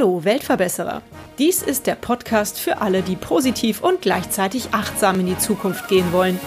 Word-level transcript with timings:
Hallo 0.00 0.24
Weltverbesserer. 0.24 1.02
Dies 1.36 1.60
ist 1.60 1.86
der 1.86 1.94
Podcast 1.94 2.58
für 2.58 2.80
alle, 2.80 3.02
die 3.02 3.16
positiv 3.16 3.82
und 3.82 4.00
gleichzeitig 4.00 4.72
achtsam 4.72 5.20
in 5.20 5.26
die 5.26 5.36
Zukunft 5.36 5.88
gehen 5.88 6.10
wollen. 6.10 6.40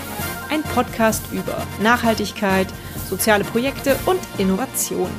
Ein 0.49 0.63
Podcast 0.63 1.21
über 1.31 1.55
Nachhaltigkeit, 1.79 2.65
soziale 3.07 3.43
Projekte 3.43 3.95
und 4.07 4.19
Innovation. 4.39 5.11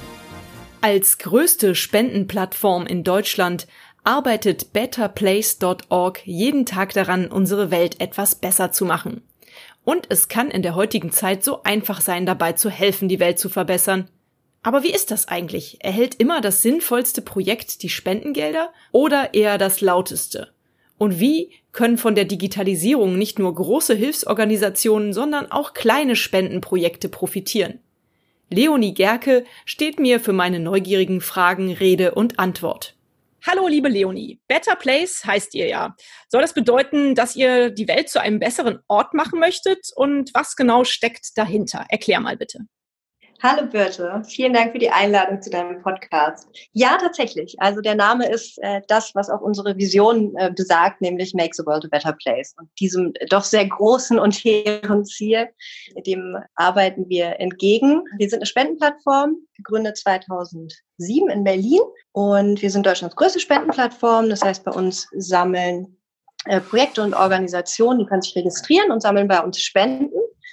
Als 0.81 1.19
größte 1.19 1.77
Spendenplattform 1.77 2.87
in 2.87 3.05
Deutschland 3.05 3.69
arbeitet 4.03 4.73
betterplace.org 4.73 6.27
jeden 6.27 6.67
Tag 6.67 6.93
daran, 6.93 7.29
unsere 7.29 7.71
Welt 7.71 8.01
etwas 8.01 8.35
besser 8.35 8.73
zu 8.73 8.85
machen. 8.85 9.23
Und 9.85 10.07
es 10.09 10.27
kann 10.27 10.51
in 10.51 10.63
der 10.63 10.75
heutigen 10.75 11.13
Zeit 11.13 11.45
so 11.45 11.63
einfach 11.63 12.01
sein, 12.01 12.27
dabei 12.27 12.55
zu 12.55 12.69
helfen, 12.69 13.09
die 13.09 13.21
Welt 13.21 13.39
zu 13.39 13.49
verbessern. 13.49 14.09
Aber 14.65 14.83
wie 14.83 14.95
ist 14.95 15.11
das 15.11 15.29
eigentlich? 15.29 15.77
Erhält 15.81 16.15
immer 16.15 16.41
das 16.41 16.63
sinnvollste 16.63 17.21
Projekt 17.21 17.83
die 17.83 17.91
Spendengelder 17.91 18.73
oder 18.93 19.35
eher 19.35 19.59
das 19.59 19.83
lauteste? 19.83 20.55
Und 20.97 21.21
wie 21.21 21.53
können 21.73 21.99
von 21.99 22.15
der 22.15 22.25
Digitalisierung 22.25 23.19
nicht 23.19 23.39
nur 23.39 23.55
große 23.55 23.95
Hilfsorganisationen, 23.95 25.13
sondern 25.13 25.53
auch 25.53 25.75
kleine 25.75 26.17
Spendenprojekte 26.17 27.11
profitieren? 27.11 27.81
Leonie 28.49 28.95
Gerke 28.95 29.45
steht 29.67 30.01
mir 30.01 30.19
für 30.19 30.33
meine 30.33 30.61
neugierigen 30.61 31.21
Fragen 31.21 31.71
Rede 31.71 32.15
und 32.15 32.39
Antwort. 32.39 32.97
Hallo, 33.47 33.69
liebe 33.69 33.91
Leonie. 33.91 34.41
Better 34.49 34.77
Place 34.77 35.27
heißt 35.27 35.55
ihr 35.55 35.67
ja. 35.67 35.95
Soll 36.29 36.41
das 36.41 36.55
bedeuten, 36.55 37.15
dass 37.15 37.37
ihr 37.37 37.69
die 37.69 37.87
Welt 37.87 38.09
zu 38.09 38.19
einem 38.19 38.39
besseren 38.39 38.79
Ort 38.89 39.13
machen 39.13 39.41
möchtet? 39.41 39.91
Und 39.95 40.31
was 40.33 40.57
genau 40.57 40.85
steckt 40.85 41.37
dahinter? 41.37 41.85
Erklär 41.91 42.21
mal 42.21 42.39
bitte. 42.39 42.61
Hallo 43.43 43.67
Birte, 43.67 44.23
vielen 44.27 44.55
Dank 44.55 44.73
für 44.73 44.79
die 44.79 44.91
Einladung 44.91 45.43
zu 45.43 45.51
deinem 45.51 45.83
Podcast. 45.83 46.49
Ja, 46.73 46.97
tatsächlich. 46.99 47.57
Also 47.59 47.81
der 47.81 47.95
Name 47.95 48.29
ist 48.29 48.59
äh, 48.63 48.81
das, 48.89 49.15
was 49.15 49.29
auch 49.29 49.41
unsere 49.41 49.77
Vision 49.77 50.35
äh, 50.37 50.51
besagt, 50.51 51.01
nämlich 51.01 51.35
Make 51.35 51.55
the 51.55 51.67
World 51.67 51.85
a 51.85 51.89
Better 51.89 52.17
Place. 52.23 52.55
Und 52.59 52.71
diesem 52.81 53.13
doch 53.29 53.45
sehr 53.45 53.67
großen 53.67 54.19
und 54.19 54.35
hehren 54.35 55.05
Ziel, 55.05 55.49
dem 56.07 56.39
arbeiten 56.55 57.09
wir 57.09 57.39
entgegen. 57.41 58.03
Wir 58.19 58.31
sind 58.31 58.39
eine 58.39 58.47
Spendenplattform, 58.47 59.37
gegründet 59.57 59.99
2007 59.99 61.29
in 61.29 61.45
Berlin 61.45 61.81
und 62.13 62.63
wir 62.63 62.71
sind 62.71 62.87
Deutschlands 62.87 63.17
größte 63.17 63.41
Spendenplattform. 63.41 64.31
Das 64.31 64.43
heißt, 64.43 64.65
bei 64.65 64.73
uns 64.73 65.09
sammeln 65.17 65.99
äh, 66.47 66.61
Projekte 66.61 67.03
und 67.03 67.15
Organisationen, 67.15 68.01
die 68.01 68.07
können 68.07 68.23
sich 68.23 68.37
registrieren 68.37 68.91
und 68.91 69.03
sammeln 69.03 69.29
bei 69.29 69.41
uns 69.43 69.61
Spenden. 69.61 70.11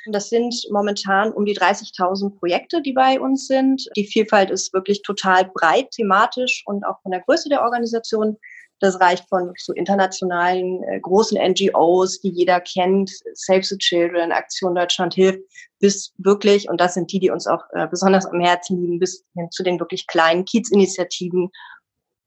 Das 0.07 0.29
sind 0.29 0.55
momentan 0.71 1.31
um 1.31 1.45
die 1.45 1.55
30.000 1.55 2.37
Projekte, 2.37 2.81
die 2.81 2.93
bei 2.93 3.19
uns 3.19 3.47
sind. 3.47 3.87
Die 3.95 4.05
Vielfalt 4.05 4.49
ist 4.49 4.73
wirklich 4.73 5.01
total 5.03 5.49
breit 5.53 5.91
thematisch 5.91 6.63
und 6.65 6.85
auch 6.85 7.01
von 7.01 7.11
der 7.11 7.21
Größe 7.21 7.49
der 7.49 7.61
Organisation. 7.61 8.37
Das 8.79 8.99
reicht 8.99 9.29
von 9.29 9.53
so 9.57 9.73
internationalen 9.73 10.83
äh, 10.83 10.99
großen 10.99 11.37
NGOs, 11.37 12.19
die 12.21 12.31
jeder 12.31 12.59
kennt, 12.59 13.11
Save 13.35 13.61
the 13.61 13.77
Children, 13.77 14.31
Aktion 14.31 14.73
Deutschland 14.73 15.13
hilft, 15.13 15.39
bis 15.79 16.13
wirklich, 16.17 16.67
und 16.67 16.81
das 16.81 16.95
sind 16.95 17.11
die, 17.11 17.19
die 17.19 17.29
uns 17.29 17.45
auch 17.45 17.61
äh, 17.73 17.87
besonders 17.87 18.25
am 18.25 18.39
Herzen 18.39 18.81
liegen, 18.81 18.97
bis 18.97 19.23
hin 19.35 19.51
zu 19.51 19.61
den 19.61 19.79
wirklich 19.79 20.07
kleinen 20.07 20.45
Kiez-Initiativen 20.45 21.51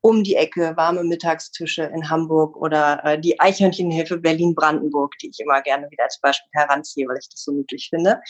um 0.04 0.22
die 0.22 0.36
Ecke 0.36 0.76
warme 0.76 1.02
Mittagstische 1.02 1.84
in 1.84 2.10
Hamburg 2.10 2.58
oder 2.58 3.02
äh, 3.04 3.18
die 3.18 3.40
Eichhörnchenhilfe 3.40 4.18
Berlin-Brandenburg, 4.18 5.16
die 5.22 5.30
ich 5.30 5.40
immer 5.40 5.62
gerne 5.62 5.90
wieder 5.90 6.04
als 6.04 6.20
Beispiel 6.20 6.50
heranziehe, 6.52 7.08
weil 7.08 7.16
ich 7.16 7.30
das 7.30 7.42
so 7.42 7.52
möglich 7.52 7.88
finde. 7.88 8.20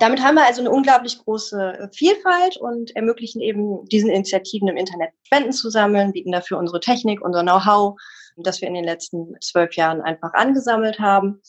Damit 0.00 0.20
haben 0.20 0.34
wir 0.34 0.44
also 0.44 0.60
eine 0.60 0.72
unglaublich 0.72 1.18
große 1.18 1.78
äh, 1.78 1.88
Vielfalt 1.96 2.56
und 2.56 2.96
ermöglichen 2.96 3.40
eben 3.40 3.84
diesen 3.84 4.10
Initiativen 4.10 4.66
im 4.66 4.76
Internet 4.76 5.10
Spenden 5.22 5.52
zu 5.52 5.70
sammeln, 5.70 6.10
bieten 6.10 6.32
dafür 6.32 6.58
unsere 6.58 6.80
Technik, 6.80 7.24
unser 7.24 7.42
Know-how, 7.42 7.96
das 8.36 8.60
wir 8.60 8.66
in 8.66 8.74
den 8.74 8.84
letzten 8.84 9.36
zwölf 9.40 9.76
Jahren 9.76 10.00
einfach 10.00 10.32
angesammelt 10.34 10.98
haben 10.98 11.40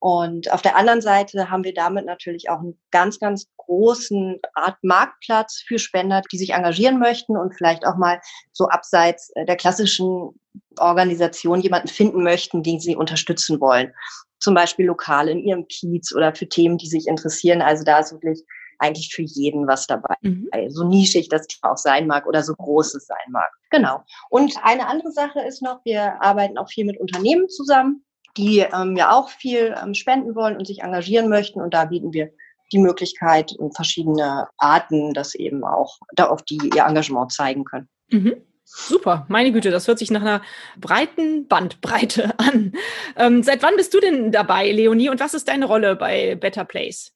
und 0.00 0.50
auf 0.50 0.62
der 0.62 0.76
anderen 0.76 1.02
Seite 1.02 1.50
haben 1.50 1.62
wir 1.62 1.74
damit 1.74 2.06
natürlich 2.06 2.48
auch 2.48 2.60
einen 2.60 2.80
ganz, 2.90 3.18
ganz 3.20 3.48
großen 3.58 4.40
Art 4.54 4.78
Marktplatz 4.82 5.62
für 5.66 5.78
Spender, 5.78 6.22
die 6.32 6.38
sich 6.38 6.54
engagieren 6.54 6.98
möchten 6.98 7.36
und 7.36 7.54
vielleicht 7.54 7.86
auch 7.86 7.96
mal 7.96 8.18
so 8.52 8.66
abseits 8.68 9.30
äh, 9.34 9.44
der 9.44 9.56
klassischen 9.56 10.30
Organisation 10.78 11.60
jemanden 11.60 11.88
finden 11.88 12.22
möchten, 12.22 12.62
den 12.62 12.80
sie 12.80 12.96
unterstützen 12.96 13.60
wollen. 13.60 13.92
Zum 14.38 14.54
Beispiel 14.54 14.86
lokal 14.86 15.28
in 15.28 15.38
ihrem 15.38 15.68
Kiez 15.68 16.14
oder 16.14 16.34
für 16.34 16.48
Themen, 16.48 16.78
die 16.78 16.88
sich 16.88 17.06
interessieren. 17.06 17.60
Also 17.60 17.84
da 17.84 17.98
ist 17.98 18.12
wirklich 18.12 18.42
eigentlich 18.78 19.14
für 19.14 19.22
jeden 19.22 19.66
was 19.66 19.86
dabei. 19.86 20.14
Mhm. 20.22 20.48
So 20.68 20.88
nischig 20.88 21.28
das 21.28 21.46
auch 21.60 21.76
sein 21.76 22.06
mag 22.06 22.26
oder 22.26 22.42
so 22.42 22.54
groß 22.54 22.94
es 22.94 23.06
sein 23.06 23.18
mag. 23.28 23.50
Genau. 23.68 24.02
Und 24.30 24.54
eine 24.62 24.86
andere 24.86 25.12
Sache 25.12 25.40
ist 25.40 25.60
noch, 25.60 25.84
wir 25.84 26.22
arbeiten 26.22 26.56
auch 26.56 26.70
viel 26.70 26.86
mit 26.86 26.98
Unternehmen 26.98 27.50
zusammen 27.50 28.02
die 28.36 28.60
ähm, 28.60 28.96
ja 28.96 29.12
auch 29.12 29.28
viel 29.30 29.74
ähm, 29.82 29.94
spenden 29.94 30.34
wollen 30.34 30.56
und 30.56 30.66
sich 30.66 30.82
engagieren 30.82 31.28
möchten. 31.28 31.60
Und 31.60 31.74
da 31.74 31.86
bieten 31.86 32.12
wir 32.12 32.30
die 32.72 32.78
Möglichkeit 32.78 33.52
und 33.52 33.74
verschiedene 33.74 34.48
Arten, 34.58 35.12
dass 35.12 35.34
eben 35.34 35.64
auch 35.64 35.98
da 36.14 36.28
auf 36.28 36.42
die 36.42 36.70
ihr 36.74 36.84
Engagement 36.84 37.32
zeigen 37.32 37.64
können. 37.64 37.88
Mhm. 38.08 38.42
Super, 38.64 39.26
meine 39.28 39.50
Güte, 39.50 39.72
das 39.72 39.88
hört 39.88 39.98
sich 39.98 40.12
nach 40.12 40.20
einer 40.20 40.42
breiten 40.78 41.48
Bandbreite 41.48 42.34
an. 42.38 42.72
Ähm, 43.16 43.42
seit 43.42 43.62
wann 43.62 43.76
bist 43.76 43.92
du 43.94 44.00
denn 44.00 44.30
dabei, 44.30 44.70
Leonie, 44.70 45.08
und 45.08 45.18
was 45.18 45.34
ist 45.34 45.48
deine 45.48 45.66
Rolle 45.66 45.96
bei 45.96 46.36
Better 46.36 46.64
Place? 46.64 47.12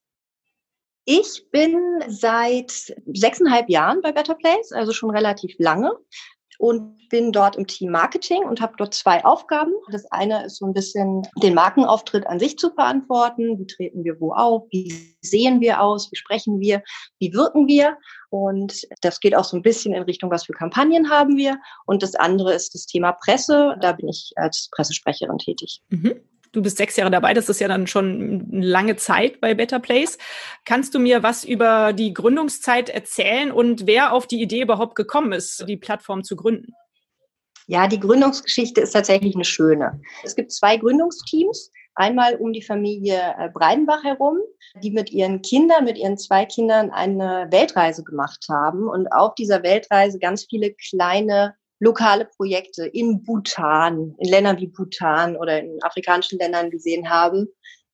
Ich 1.05 1.49
bin 1.53 2.03
seit 2.09 2.73
sechseinhalb 3.13 3.69
Jahren 3.69 4.01
bei 4.03 4.11
Better 4.11 4.35
Place, 4.35 4.73
also 4.73 4.93
schon 4.93 5.11
relativ 5.11 5.55
lange 5.59 5.93
und 6.59 7.09
bin 7.09 7.33
dort 7.33 7.57
im 7.57 7.67
Team 7.67 7.91
Marketing 7.91 8.45
und 8.45 8.61
habe 8.61 8.75
dort 8.77 8.95
zwei 8.95 9.25
Aufgaben. 9.25 9.73
Das 9.91 10.05
eine 10.11 10.47
ist 10.47 10.57
so 10.57 10.67
ein 10.67 10.73
bisschen 10.73 11.23
den 11.43 11.55
Markenauftritt 11.55 12.27
an 12.27 12.39
sich 12.39 12.59
zu 12.59 12.71
verantworten. 12.71 13.59
Wie 13.59 13.67
treten 13.67 14.05
wir 14.05 14.21
wo 14.21 14.33
auf? 14.33 14.65
Wie 14.71 15.17
sehen 15.21 15.61
wir 15.61 15.81
aus? 15.81 16.11
Wie 16.11 16.17
sprechen 16.17 16.61
wir? 16.61 16.83
Wie 17.19 17.33
wirken 17.33 17.69
wir? 17.69 17.97
Und 18.31 18.87
das 19.01 19.21
geht 19.21 19.37
auch 19.37 19.45
so 19.45 19.57
ein 19.57 19.63
bisschen 19.63 19.95
in 19.95 20.03
Richtung, 20.03 20.31
was 20.31 20.45
für 20.45 20.53
Kampagnen 20.53 21.11
haben 21.11 21.37
wir. 21.37 21.59
Und 21.87 22.03
das 22.03 22.15
andere 22.15 22.53
ist 22.53 22.75
das 22.75 22.87
Thema 22.87 23.13
Presse. 23.13 23.77
Da 23.81 23.93
bin 23.93 24.09
ich 24.09 24.33
als 24.37 24.69
Pressesprecherin 24.73 25.39
tätig. 25.39 25.83
Mhm. 25.91 26.21
Du 26.55 26.63
bist 26.63 26.77
sechs 26.77 26.97
Jahre 26.97 27.11
dabei, 27.11 27.35
das 27.35 27.49
ist 27.49 27.61
ja 27.61 27.67
dann 27.67 27.89
schon 27.89 28.49
eine 28.53 28.65
lange 28.65 28.95
Zeit 28.95 29.41
bei 29.41 29.55
Better 29.55 29.81
Place. 29.81 30.19
Kannst 30.65 30.95
du 30.95 31.01
mir 31.01 31.25
was 31.25 31.45
über 31.45 31.93
die 31.93 32.15
Gründungszeit 32.15 32.89
erzählen 32.89 33.51
und 33.51 33.89
wer 33.89 34.13
auf 34.13 34.29
die 34.29 34.41
Idee 34.41 34.63
überhaupt 34.63 34.95
gekommen 34.95 35.33
ist, 35.33 35.65
die 35.69 35.77
Plattform 35.77 36.23
zu 36.23 36.37
gründen? 36.37 36.73
Ja, 37.67 37.89
die 37.89 37.99
Gründungsgeschichte 37.99 38.83
ist 38.83 38.93
tatsächlich 38.93 39.35
eine 39.35 39.45
schöne. 39.45 40.01
Es 40.23 40.37
gibt 40.37 40.53
zwei 40.53 40.77
Gründungsteams. 40.77 41.73
Einmal 41.97 42.37
um 42.37 42.53
die 42.53 42.63
Familie 42.63 43.35
äh, 43.39 43.49
Breidenbach 43.51 44.03
herum, 44.05 44.39
die 44.83 44.91
mit 44.91 45.11
ihren 45.11 45.43
Kindern, 45.43 45.85
mit 45.85 45.97
ihren 45.97 46.19
zwei 46.19 46.45
Kindern 46.45 46.91
eine 46.91 47.49
Weltreise 47.51 48.03
gemacht 48.03 48.47
haben 48.49 48.89
und 48.89 49.09
auf 49.09 49.35
dieser 49.37 49.63
Weltreise 49.63 50.19
ganz 50.19 50.47
viele 50.49 50.75
kleine 50.75 51.55
lokale 51.81 52.27
Projekte 52.37 52.87
in 52.87 53.23
Bhutan, 53.23 54.15
in 54.19 54.29
Ländern 54.29 54.59
wie 54.59 54.69
Bhutan 54.69 55.37
oder 55.37 55.61
in 55.61 55.79
afrikanischen 55.83 56.39
Ländern 56.39 56.71
gesehen 56.71 57.11
haben, 57.11 57.49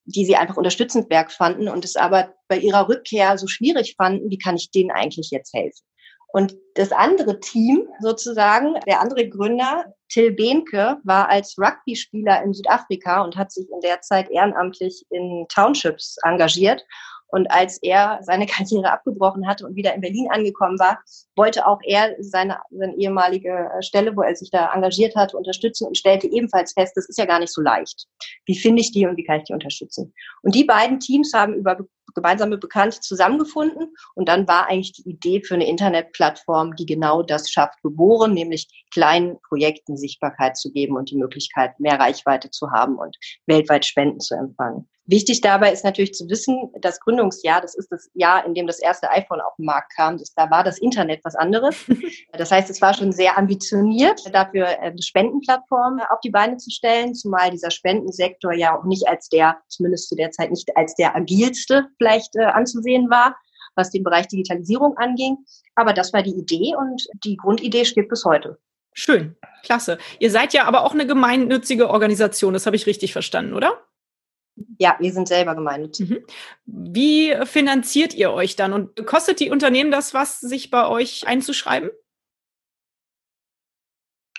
die 0.04 0.24
sie 0.24 0.36
einfach 0.36 0.56
unterstützenswert 0.56 1.32
fanden 1.32 1.68
und 1.68 1.84
es 1.84 1.96
aber 1.96 2.34
bei 2.48 2.58
ihrer 2.58 2.88
Rückkehr 2.88 3.38
so 3.38 3.46
schwierig 3.46 3.94
fanden, 3.96 4.30
wie 4.30 4.38
kann 4.38 4.56
ich 4.56 4.70
denen 4.70 4.91
eigentlich 4.91 5.30
jetzt 5.30 5.52
helfen? 5.54 5.84
Und 6.32 6.56
das 6.74 6.92
andere 6.92 7.41
Team 7.41 7.88
sozusagen, 8.00 8.74
der 8.86 9.00
andere 9.00 9.28
Gründer, 9.28 9.92
Till 10.08 10.32
Behnke, 10.32 10.98
war 11.02 11.28
als 11.28 11.56
Rugby-Spieler 11.58 12.42
in 12.44 12.52
Südafrika 12.52 13.22
und 13.22 13.36
hat 13.36 13.50
sich 13.50 13.68
in 13.70 13.80
der 13.80 14.00
Zeit 14.00 14.30
ehrenamtlich 14.30 15.04
in 15.10 15.47
Townships 15.48 16.16
engagiert 16.22 16.84
und 17.32 17.50
als 17.50 17.78
er 17.82 18.18
seine 18.22 18.47
Karriere 18.50 18.92
abgebrochen 18.92 19.47
hatte 19.47 19.66
und 19.66 19.77
wieder 19.77 19.94
in 19.94 20.00
Berlin 20.00 20.28
angekommen 20.30 20.78
war, 20.78 20.98
wollte 21.36 21.66
auch 21.66 21.80
er 21.82 22.15
seine, 22.21 22.59
seine 22.71 22.97
ehemalige 22.97 23.71
äh, 23.77 23.82
Stelle, 23.82 24.16
wo 24.16 24.22
er 24.22 24.36
sich 24.36 24.50
da 24.50 24.72
engagiert 24.74 25.16
hat, 25.16 25.34
unterstützen 25.34 25.86
und 25.86 25.97
stellte 25.97 26.27
ebenfalls 26.27 26.72
fest, 26.72 26.92
das 26.97 27.09
ist 27.09 27.18
ja 27.18 27.27
gar 27.27 27.38
nicht 27.38 27.53
so 27.53 27.60
leicht. 27.60 28.06
Wie 28.47 28.59
finde 28.59 28.80
ich 28.82 28.92
die 28.92 29.06
und 29.06 29.16
wie 29.16 29.24
kann 29.24 29.38
ich 29.38 29.44
die 29.44 29.53
unterstützen? 29.53 30.12
Und 30.42 30.54
die 30.54 30.65
beiden 30.65 31.00
Teams 31.00 31.32
haben 31.34 31.54
über 31.54 31.77
gemeinsame 32.15 32.59
Bekannte 32.59 33.00
zusammengefunden 33.00 33.94
und 34.15 34.28
dann 34.28 34.48
war 34.48 34.68
eigentlich 34.68 34.92
die 34.92 35.09
Idee 35.09 35.42
für 35.42 35.54
eine 35.54 35.68
Internetplattform, 35.68 36.74
die 36.76 36.86
genau 36.86 37.22
das 37.22 37.50
schafft, 37.50 37.80
geboren, 37.83 38.34
nämlich 38.34 38.84
kleinen 38.92 39.38
Projekten 39.48 39.97
Sichtbarkeit 39.97 40.56
zu 40.56 40.72
geben 40.72 40.97
und 40.97 41.10
die 41.10 41.16
Möglichkeit, 41.16 41.78
mehr 41.78 41.98
Reichweite 41.98 42.50
zu 42.50 42.71
haben 42.71 42.97
und 42.97 43.16
weltweit 43.47 43.84
Spenden 43.84 44.21
zu 44.21 44.34
empfangen. 44.34 44.88
Wichtig 45.10 45.41
dabei 45.41 45.72
ist 45.72 45.84
natürlich 45.84 46.15
zu 46.15 46.28
wissen, 46.28 46.71
das 46.80 47.01
Gründungsjahr, 47.01 47.60
das 47.60 47.74
ist 47.74 47.91
das 47.91 48.09
Jahr, 48.15 48.47
in 48.47 48.54
dem 48.54 48.68
das 48.68 48.78
erste 48.78 49.10
iPhone 49.10 49.41
auf 49.41 49.57
den 49.57 49.65
Markt 49.65 49.92
kam. 49.97 50.16
Das, 50.18 50.33
da 50.34 50.48
war 50.53 50.62
das 50.62 50.78
Internet 50.78 51.21
was 51.24 51.34
anderes. 51.34 51.77
Das 52.33 52.53
heißt, 52.53 52.71
es 52.71 52.80
war 52.80 52.95
schon 52.95 53.12
sehr 53.12 53.36
ambitioniert, 53.36 54.22
dafür 54.33 54.68
eine 54.68 55.03
Spendenplattform 55.03 56.01
auf 56.10 56.21
die 56.21 56.30
Beine 56.30 56.57
zu 56.57 56.71
stellen, 56.71 57.15
zumal 57.15 57.51
dieser 57.51 57.71
Spendensektor 57.71 58.53
ja 58.53 58.78
auch 58.78 58.84
nicht 58.84 59.07
als 59.09 59.28
der, 59.28 59.59
zumindest 59.68 60.09
zu 60.09 60.15
der 60.15 60.30
Zeit 60.30 60.51
nicht 60.51 60.74
als 60.77 60.95
der 60.95 61.15
agilste 61.15 61.89
vielleicht 61.98 62.36
äh, 62.36 62.45
anzusehen 62.45 63.10
war, 63.10 63.36
was 63.74 63.91
den 63.91 64.04
Bereich 64.04 64.28
Digitalisierung 64.28 64.97
anging. 64.97 65.39
Aber 65.74 65.92
das 65.92 66.12
war 66.12 66.22
die 66.22 66.34
Idee 66.34 66.74
und 66.78 67.07
die 67.24 67.36
Grundidee 67.36 67.84
steht 67.84 68.09
bis 68.09 68.24
heute. 68.24 68.59
Schön, 68.92 69.36
klasse. 69.62 69.98
Ihr 70.18 70.30
seid 70.30 70.53
ja 70.54 70.65
aber 70.65 70.84
auch 70.84 70.95
eine 70.95 71.07
gemeinnützige 71.07 71.91
Organisation, 71.91 72.54
das 72.54 72.66
habe 72.66 72.77
ich 72.77 72.86
richtig 72.86 73.12
verstanden, 73.12 73.54
oder? 73.54 73.78
Ja, 74.78 74.97
wir 74.98 75.12
sind 75.12 75.28
selber 75.28 75.54
gemeinnützig. 75.54 76.10
Mhm. 76.10 76.24
Wie 76.66 77.34
finanziert 77.45 78.15
ihr 78.15 78.33
euch 78.33 78.57
dann 78.57 78.72
und 78.72 79.07
kostet 79.07 79.41
die 79.41 79.51
Unternehmen 79.51 79.91
das 79.91 80.15
was, 80.15 80.41
sich 80.41 80.71
bei 80.71 80.86
euch 80.89 81.27
einzuschreiben? 81.27 81.91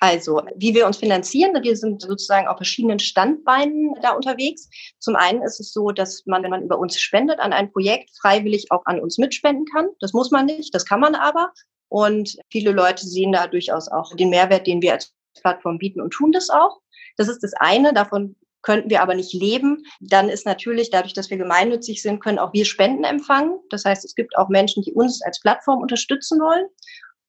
Also, 0.03 0.41
wie 0.56 0.73
wir 0.73 0.88
uns 0.88 0.97
finanzieren, 0.97 1.53
wir 1.62 1.77
sind 1.77 2.01
sozusagen 2.01 2.47
auf 2.47 2.57
verschiedenen 2.57 2.97
Standbeinen 2.97 3.94
da 4.01 4.13
unterwegs. 4.13 4.68
Zum 4.97 5.15
einen 5.15 5.44
ist 5.44 5.59
es 5.59 5.71
so, 5.71 5.91
dass 5.91 6.25
man, 6.25 6.41
wenn 6.41 6.50
man 6.50 6.63
über 6.63 6.79
uns 6.79 7.00
spendet 7.00 7.39
an 7.39 7.53
ein 7.53 7.71
Projekt, 7.71 8.09
freiwillig 8.19 8.71
auch 8.71 8.81
an 8.85 9.00
uns 9.00 9.19
mitspenden 9.19 9.65
kann. 9.65 9.89
Das 10.00 10.13
muss 10.13 10.31
man 10.31 10.47
nicht, 10.47 10.73
das 10.73 10.88
kann 10.88 11.01
man 11.01 11.13
aber. 11.13 11.53
Und 11.88 12.35
viele 12.51 12.71
Leute 12.71 13.06
sehen 13.06 13.31
da 13.31 13.45
durchaus 13.45 13.89
auch 13.89 14.15
den 14.15 14.31
Mehrwert, 14.31 14.65
den 14.65 14.81
wir 14.81 14.94
als 14.94 15.13
Plattform 15.39 15.77
bieten 15.77 16.01
und 16.01 16.12
tun 16.12 16.31
das 16.31 16.50
auch. 16.50 16.79
Das 17.18 17.27
ist 17.27 17.44
das 17.44 17.53
eine. 17.53 17.94
Davon 17.94 18.35
könnten 18.61 18.89
wir 18.89 19.01
aber 19.01 19.15
nicht 19.15 19.33
leben. 19.33 19.83
Dann 19.99 20.29
ist 20.29 20.45
natürlich, 20.45 20.89
dadurch, 20.89 21.13
dass 21.13 21.29
wir 21.29 21.37
gemeinnützig 21.37 22.01
sind, 22.01 22.21
können 22.21 22.39
auch 22.39 22.53
wir 22.53 22.65
Spenden 22.65 23.03
empfangen. 23.03 23.59
Das 23.69 23.85
heißt, 23.85 24.05
es 24.05 24.15
gibt 24.15 24.37
auch 24.37 24.49
Menschen, 24.49 24.83
die 24.83 24.93
uns 24.93 25.21
als 25.21 25.39
Plattform 25.39 25.81
unterstützen 25.81 26.39
wollen. 26.39 26.65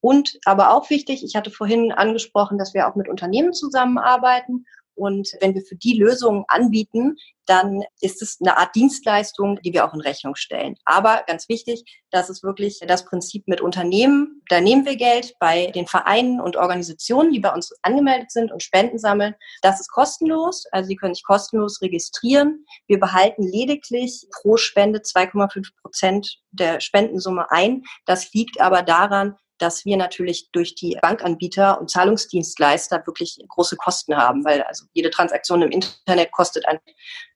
Und 0.00 0.38
aber 0.44 0.74
auch 0.74 0.90
wichtig, 0.90 1.24
ich 1.24 1.36
hatte 1.36 1.50
vorhin 1.50 1.92
angesprochen, 1.92 2.58
dass 2.58 2.74
wir 2.74 2.88
auch 2.88 2.96
mit 2.96 3.08
Unternehmen 3.08 3.52
zusammenarbeiten. 3.52 4.66
Und 5.02 5.32
wenn 5.40 5.52
wir 5.54 5.62
für 5.62 5.74
die 5.74 5.98
Lösungen 5.98 6.44
anbieten, 6.46 7.16
dann 7.46 7.82
ist 8.00 8.22
es 8.22 8.38
eine 8.40 8.56
Art 8.56 8.72
Dienstleistung, 8.76 9.60
die 9.62 9.72
wir 9.72 9.84
auch 9.84 9.94
in 9.94 10.00
Rechnung 10.00 10.36
stellen. 10.36 10.76
Aber 10.84 11.24
ganz 11.26 11.48
wichtig, 11.48 11.82
das 12.12 12.30
ist 12.30 12.44
wirklich 12.44 12.78
das 12.86 13.04
Prinzip 13.04 13.48
mit 13.48 13.60
Unternehmen. 13.60 14.42
Da 14.48 14.60
nehmen 14.60 14.86
wir 14.86 14.94
Geld 14.94 15.34
bei 15.40 15.72
den 15.72 15.88
Vereinen 15.88 16.40
und 16.40 16.56
Organisationen, 16.56 17.32
die 17.32 17.40
bei 17.40 17.52
uns 17.52 17.74
angemeldet 17.82 18.30
sind 18.30 18.52
und 18.52 18.62
Spenden 18.62 18.98
sammeln. 18.98 19.34
Das 19.60 19.80
ist 19.80 19.90
kostenlos. 19.90 20.66
Also 20.70 20.86
Sie 20.86 20.96
können 20.96 21.14
sich 21.14 21.24
kostenlos 21.24 21.82
registrieren. 21.82 22.64
Wir 22.86 23.00
behalten 23.00 23.42
lediglich 23.42 24.28
pro 24.30 24.56
Spende 24.56 25.00
2,5 25.00 25.70
Prozent 25.82 26.38
der 26.52 26.80
Spendensumme 26.80 27.50
ein. 27.50 27.82
Das 28.06 28.32
liegt 28.32 28.60
aber 28.60 28.82
daran, 28.82 29.36
dass 29.62 29.84
wir 29.84 29.96
natürlich 29.96 30.50
durch 30.50 30.74
die 30.74 30.98
Bankanbieter 31.00 31.80
und 31.80 31.90
Zahlungsdienstleister 31.90 33.02
wirklich 33.06 33.38
große 33.48 33.76
Kosten 33.76 34.16
haben, 34.16 34.44
weil 34.44 34.62
also 34.62 34.86
jede 34.92 35.10
Transaktion 35.10 35.62
im 35.62 35.70
Internet 35.70 36.32
kostet 36.32 36.66
ein 36.66 36.78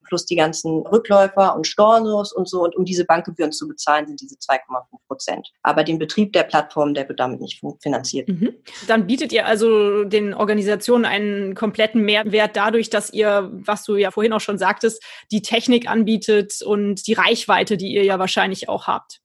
plus 0.06 0.24
die 0.24 0.36
ganzen 0.36 0.86
Rückläufer 0.86 1.54
und 1.54 1.66
Stornos 1.66 2.32
und 2.32 2.48
so. 2.48 2.62
Und 2.62 2.76
um 2.76 2.84
diese 2.84 3.04
Bankgebühren 3.04 3.52
zu 3.52 3.68
bezahlen, 3.68 4.06
sind 4.06 4.20
diese 4.20 4.36
2,5 4.36 4.60
Prozent. 5.06 5.50
Aber 5.62 5.84
den 5.84 5.98
Betrieb 5.98 6.32
der 6.32 6.44
Plattform, 6.44 6.94
der 6.94 7.08
wird 7.08 7.20
damit 7.20 7.40
nicht 7.40 7.60
finanziert. 7.80 8.28
Mhm. 8.28 8.54
Dann 8.86 9.06
bietet 9.06 9.32
ihr 9.32 9.46
also 9.46 10.04
den 10.04 10.34
Organisationen 10.34 11.04
einen 11.04 11.54
kompletten 11.54 12.02
Mehrwert 12.02 12.56
dadurch, 12.56 12.90
dass 12.90 13.12
ihr, 13.12 13.50
was 13.52 13.84
du 13.84 13.96
ja 13.96 14.10
vorhin 14.10 14.32
auch 14.32 14.40
schon 14.40 14.58
sagtest, 14.58 15.02
die 15.30 15.42
Technik 15.42 15.88
anbietet 15.88 16.62
und 16.62 17.06
die 17.06 17.14
Reichweite, 17.14 17.76
die 17.76 17.92
ihr 17.92 18.04
ja 18.04 18.18
wahrscheinlich 18.18 18.68
auch 18.68 18.86
habt. 18.86 19.20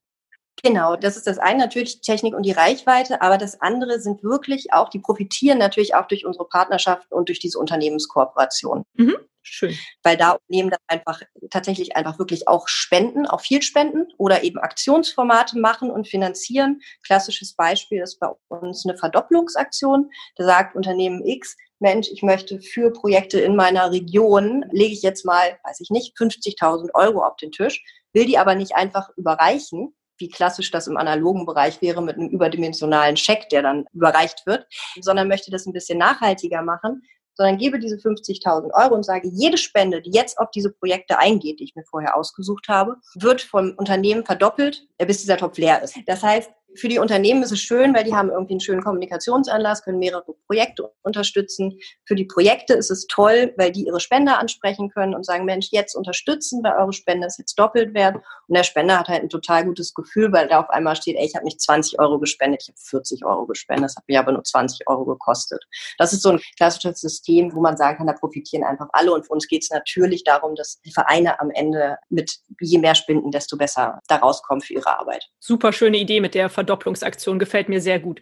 Genau, 0.63 0.95
das 0.95 1.18
ist 1.18 1.25
das 1.25 1.39
eine 1.39 1.59
natürlich 1.59 2.01
die 2.01 2.12
Technik 2.12 2.36
und 2.36 2.44
die 2.44 2.51
Reichweite, 2.51 3.21
aber 3.21 3.38
das 3.38 3.62
andere 3.62 4.00
sind 4.00 4.24
wirklich 4.24 4.74
auch, 4.74 4.89
die 4.89 5.00
profitieren 5.00 5.57
natürlich 5.57 5.95
auch 5.95 6.07
durch 6.07 6.25
unsere 6.25 6.48
Partnerschaften 6.48 7.13
und 7.15 7.30
durch 7.30 7.39
diese 7.39 7.57
Unternehmenskooperation. 7.57 8.83
Mhm. 8.94 9.15
Schön. 9.44 9.75
Weil 10.03 10.18
da 10.18 10.33
Unternehmen 10.33 10.69
dann 10.69 10.80
einfach 10.88 11.21
tatsächlich 11.50 11.95
einfach 11.95 12.19
wirklich 12.19 12.48
auch 12.48 12.68
spenden, 12.68 13.25
auch 13.25 13.42
viel 13.42 13.63
spenden 13.63 14.06
oder 14.18 14.44
eben 14.44 14.59
Aktionsformate 14.59 15.59
machen 15.59 15.89
und 15.89 16.07
finanzieren. 16.07 16.80
Klassisches 17.04 17.56
Beispiel 17.56 18.01
ist 18.01 18.19
bei 18.19 18.27
uns 18.50 18.86
eine 18.86 18.97
Verdopplungsaktion. 18.97 20.12
Da 20.36 20.45
sagt 20.45 20.75
Unternehmen 20.75 21.25
X, 21.25 21.57
Mensch, 21.80 22.09
ich 22.12 22.21
möchte 22.21 22.62
für 22.62 22.94
Projekte 22.94 23.39
in 23.39 23.56
meiner 23.56 23.92
Region, 23.92 24.63
lege 24.71 24.94
ich 24.94 25.01
jetzt 25.01 25.25
mal, 25.25 25.57
weiß 25.63 25.80
ich 25.80 25.89
nicht, 25.89 26.15
50.000 26.15 26.89
Euro 26.94 27.25
auf 27.25 27.36
den 27.38 27.51
Tisch, 27.51 27.83
will 28.13 28.27
die 28.27 28.38
aber 28.38 28.54
nicht 28.54 28.75
einfach 28.75 29.09
überreichen, 29.18 29.95
wie 30.21 30.29
klassisch 30.29 30.71
das 30.71 30.88
im 30.88 30.97
analogen 30.97 31.45
Bereich 31.45 31.81
wäre 31.81 32.01
mit 32.01 32.15
einem 32.15 32.29
überdimensionalen 32.29 33.18
Scheck, 33.18 33.50
der 33.50 33.63
dann 33.63 33.85
überreicht 33.94 34.45
wird, 34.45 34.68
sondern 35.01 35.27
möchte 35.27 35.51
das 35.51 35.65
ein 35.65 35.73
bisschen 35.73 35.97
nachhaltiger 35.97 36.62
machen, 36.62 37.03
sondern 37.33 37.57
gebe 37.57 37.79
diese 37.79 37.95
50.000 37.95 38.71
Euro 38.73 38.94
und 38.94 39.03
sage, 39.03 39.29
jede 39.33 39.57
Spende, 39.57 40.01
die 40.01 40.12
jetzt 40.12 40.38
auf 40.38 40.51
diese 40.51 40.71
Projekte 40.71 41.18
eingeht, 41.18 41.59
die 41.59 41.63
ich 41.63 41.75
mir 41.75 41.83
vorher 41.83 42.15
ausgesucht 42.15 42.68
habe, 42.68 42.97
wird 43.15 43.41
vom 43.41 43.73
Unternehmen 43.77 44.25
verdoppelt, 44.25 44.88
bis 44.97 45.21
dieser 45.21 45.38
Topf 45.38 45.57
leer 45.57 45.81
ist. 45.81 45.95
Das 46.06 46.23
heißt, 46.23 46.51
für 46.75 46.88
die 46.88 47.00
Unternehmen 47.00 47.44
ist 47.44 47.51
es 47.51 47.59
schön, 47.59 47.94
weil 47.94 48.03
die 48.03 48.15
haben 48.15 48.29
irgendwie 48.29 48.53
einen 48.53 48.62
schönen 48.62 48.83
Kommunikationsanlass, 48.83 49.83
können 49.83 50.00
mehrere 50.00 50.33
Projekte 50.47 50.91
unterstützen. 51.01 51.79
Für 52.06 52.15
die 52.15 52.25
Projekte 52.25 52.73
ist 52.73 52.91
es 52.91 53.07
toll, 53.07 53.53
weil 53.57 53.71
die 53.71 53.85
ihre 53.85 54.00
Spender 54.00 54.39
ansprechen 54.39 54.89
können 54.89 55.13
und 55.13 55.25
sagen, 55.25 55.45
Mensch, 55.45 55.69
jetzt 55.71 55.95
unterstützen, 55.95 56.63
weil 56.63 56.73
eure 56.73 56.94
Spende 56.94 57.27
ist 57.27 57.39
jetzt 57.39 57.57
doppelt 57.57 57.94
wert. 57.94 58.15
Und 58.47 58.56
der 58.56 58.63
Spender 58.63 59.00
hat 59.00 59.07
halt 59.07 59.23
ein 59.23 59.29
total 59.29 59.65
gutes 59.65 59.94
Gefühl, 59.94 60.31
weil 60.31 60.47
da 60.47 60.59
auf 60.59 60.69
einmal 60.69 60.95
steht, 60.95 61.18
ey, 61.18 61.25
ich 61.25 61.35
habe 61.35 61.45
nicht 61.45 61.62
20 61.62 62.00
Euro 62.00 62.19
gespendet, 62.19 62.63
ich 62.63 62.69
habe 62.69 62.79
40 62.79 63.25
Euro 63.25 63.45
gespendet, 63.45 63.85
das 63.85 63.95
hat 63.95 64.03
mir 64.07 64.19
aber 64.19 64.31
nur 64.31 64.44
20 64.44 64.88
Euro 64.88 65.06
gekostet. 65.06 65.63
Das 65.97 66.13
ist 66.13 66.21
so 66.21 66.29
ein 66.29 66.39
klassisches 66.57 67.01
System, 67.01 67.53
wo 67.53 67.62
man 67.62 67.77
sagen 67.77 67.97
kann, 67.97 68.07
da 68.07 68.13
profitieren 68.13 68.63
einfach 68.63 68.88
alle. 68.94 69.13
Und 69.13 69.25
für 69.25 69.33
uns 69.33 69.47
geht 69.47 69.63
es 69.63 69.69
natürlich 69.69 70.23
darum, 70.23 70.56
dass 70.56 70.81
die 70.81 70.91
Vereine 70.91 71.39
am 71.39 71.51
Ende 71.51 71.97
mit 72.09 72.39
je 72.59 72.77
mehr 72.77 72.95
Spenden, 72.95 73.31
desto 73.31 73.57
besser 73.57 74.00
da 74.07 74.18
rauskommen 74.18 74.62
für 74.62 74.73
ihre 74.73 75.00
Arbeit. 75.00 75.29
Super 75.39 75.73
schöne 75.73 75.97
Idee 75.97 76.21
mit 76.21 76.35
der 76.35 76.50
Verdopplungsaktion 76.62 77.40
gefällt 77.40 77.69
mir 77.69 77.81
sehr 77.81 78.00
gut. 78.00 78.22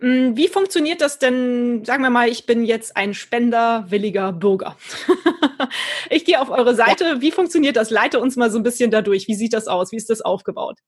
Mm, 0.00 0.36
wie 0.36 0.48
funktioniert 0.48 1.00
das 1.00 1.18
denn? 1.18 1.84
Sagen 1.84 2.02
wir 2.02 2.10
mal, 2.10 2.28
ich 2.28 2.46
bin 2.46 2.64
jetzt 2.64 2.96
ein 2.96 3.14
spenderwilliger 3.14 4.32
Bürger. 4.32 4.76
ich 6.10 6.24
gehe 6.24 6.40
auf 6.40 6.50
eure 6.50 6.74
Seite. 6.74 7.04
Ja. 7.04 7.20
Wie 7.20 7.32
funktioniert 7.32 7.76
das? 7.76 7.90
Leite 7.90 8.20
uns 8.20 8.36
mal 8.36 8.50
so 8.50 8.58
ein 8.58 8.62
bisschen 8.62 8.90
dadurch. 8.90 9.28
Wie 9.28 9.34
sieht 9.34 9.52
das 9.52 9.66
aus? 9.66 9.92
Wie 9.92 9.96
ist 9.96 10.10
das 10.10 10.20
aufgebaut? 10.20 10.78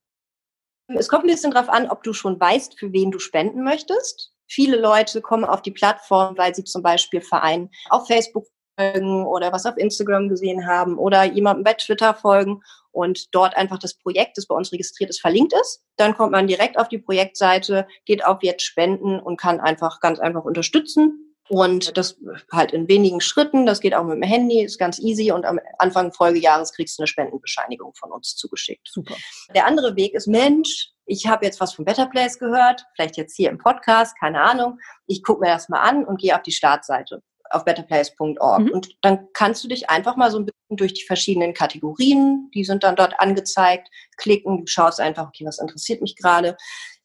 Es 0.88 1.08
kommt 1.08 1.24
ein 1.24 1.30
bisschen 1.30 1.50
darauf 1.50 1.68
an, 1.68 1.88
ob 1.88 2.02
du 2.02 2.12
schon 2.12 2.38
weißt, 2.38 2.78
für 2.78 2.92
wen 2.92 3.10
du 3.10 3.18
spenden 3.18 3.64
möchtest. 3.64 4.32
Viele 4.46 4.78
Leute 4.78 5.22
kommen 5.22 5.44
auf 5.44 5.62
die 5.62 5.70
Plattform, 5.70 6.36
weil 6.36 6.54
sie 6.54 6.64
zum 6.64 6.82
Beispiel 6.82 7.22
Vereinen 7.22 7.70
auf 7.88 8.06
Facebook 8.06 8.46
folgen 8.78 9.24
oder 9.24 9.52
was 9.52 9.66
auf 9.66 9.76
Instagram 9.78 10.28
gesehen 10.28 10.66
haben 10.66 10.98
oder 10.98 11.24
jemandem 11.24 11.64
bei 11.64 11.74
Twitter 11.74 12.14
folgen 12.14 12.60
und 12.94 13.34
dort 13.34 13.56
einfach 13.56 13.78
das 13.78 13.94
Projekt, 13.94 14.38
das 14.38 14.46
bei 14.46 14.54
uns 14.54 14.72
registriert 14.72 15.10
ist, 15.10 15.20
verlinkt 15.20 15.52
ist. 15.52 15.82
Dann 15.96 16.14
kommt 16.14 16.32
man 16.32 16.46
direkt 16.46 16.78
auf 16.78 16.88
die 16.88 16.98
Projektseite, 16.98 17.86
geht 18.06 18.24
auf 18.24 18.42
Jetzt 18.42 18.62
spenden 18.62 19.18
und 19.20 19.38
kann 19.38 19.60
einfach 19.60 20.00
ganz 20.00 20.20
einfach 20.20 20.44
unterstützen. 20.44 21.34
Und 21.50 21.98
das 21.98 22.16
halt 22.50 22.72
in 22.72 22.88
wenigen 22.88 23.20
Schritten, 23.20 23.66
das 23.66 23.80
geht 23.80 23.94
auch 23.94 24.04
mit 24.04 24.16
dem 24.16 24.22
Handy, 24.22 24.62
ist 24.62 24.78
ganz 24.78 24.98
easy 24.98 25.30
und 25.30 25.44
am 25.44 25.60
Anfang 25.78 26.10
Folgejahres 26.10 26.72
kriegst 26.72 26.98
du 26.98 27.02
eine 27.02 27.06
Spendenbescheinigung 27.06 27.92
von 27.94 28.12
uns 28.12 28.34
zugeschickt. 28.36 28.88
Super. 28.90 29.14
Der 29.54 29.66
andere 29.66 29.94
Weg 29.94 30.14
ist, 30.14 30.26
Mensch, 30.26 30.92
ich 31.04 31.26
habe 31.26 31.44
jetzt 31.44 31.60
was 31.60 31.74
von 31.74 31.84
Better 31.84 32.06
Place 32.06 32.38
gehört, 32.38 32.86
vielleicht 32.94 33.18
jetzt 33.18 33.36
hier 33.36 33.50
im 33.50 33.58
Podcast, 33.58 34.18
keine 34.18 34.40
Ahnung. 34.40 34.78
Ich 35.06 35.22
gucke 35.22 35.40
mir 35.40 35.52
das 35.52 35.68
mal 35.68 35.82
an 35.82 36.06
und 36.06 36.18
gehe 36.18 36.34
auf 36.34 36.42
die 36.42 36.52
Startseite 36.52 37.22
auf 37.50 37.64
betterplace.org. 37.64 38.60
Mhm. 38.60 38.70
Und 38.70 38.96
dann 39.02 39.28
kannst 39.32 39.62
du 39.64 39.68
dich 39.68 39.90
einfach 39.90 40.16
mal 40.16 40.30
so 40.30 40.38
ein 40.38 40.46
bisschen 40.46 40.76
durch 40.76 40.94
die 40.94 41.04
verschiedenen 41.04 41.54
Kategorien, 41.54 42.50
die 42.54 42.64
sind 42.64 42.82
dann 42.84 42.96
dort 42.96 43.18
angezeigt, 43.20 43.88
klicken, 44.16 44.58
du 44.58 44.66
schaust 44.66 45.00
einfach, 45.00 45.28
okay, 45.28 45.44
was 45.44 45.58
interessiert 45.58 46.02
mich 46.02 46.16
gerade. 46.16 46.56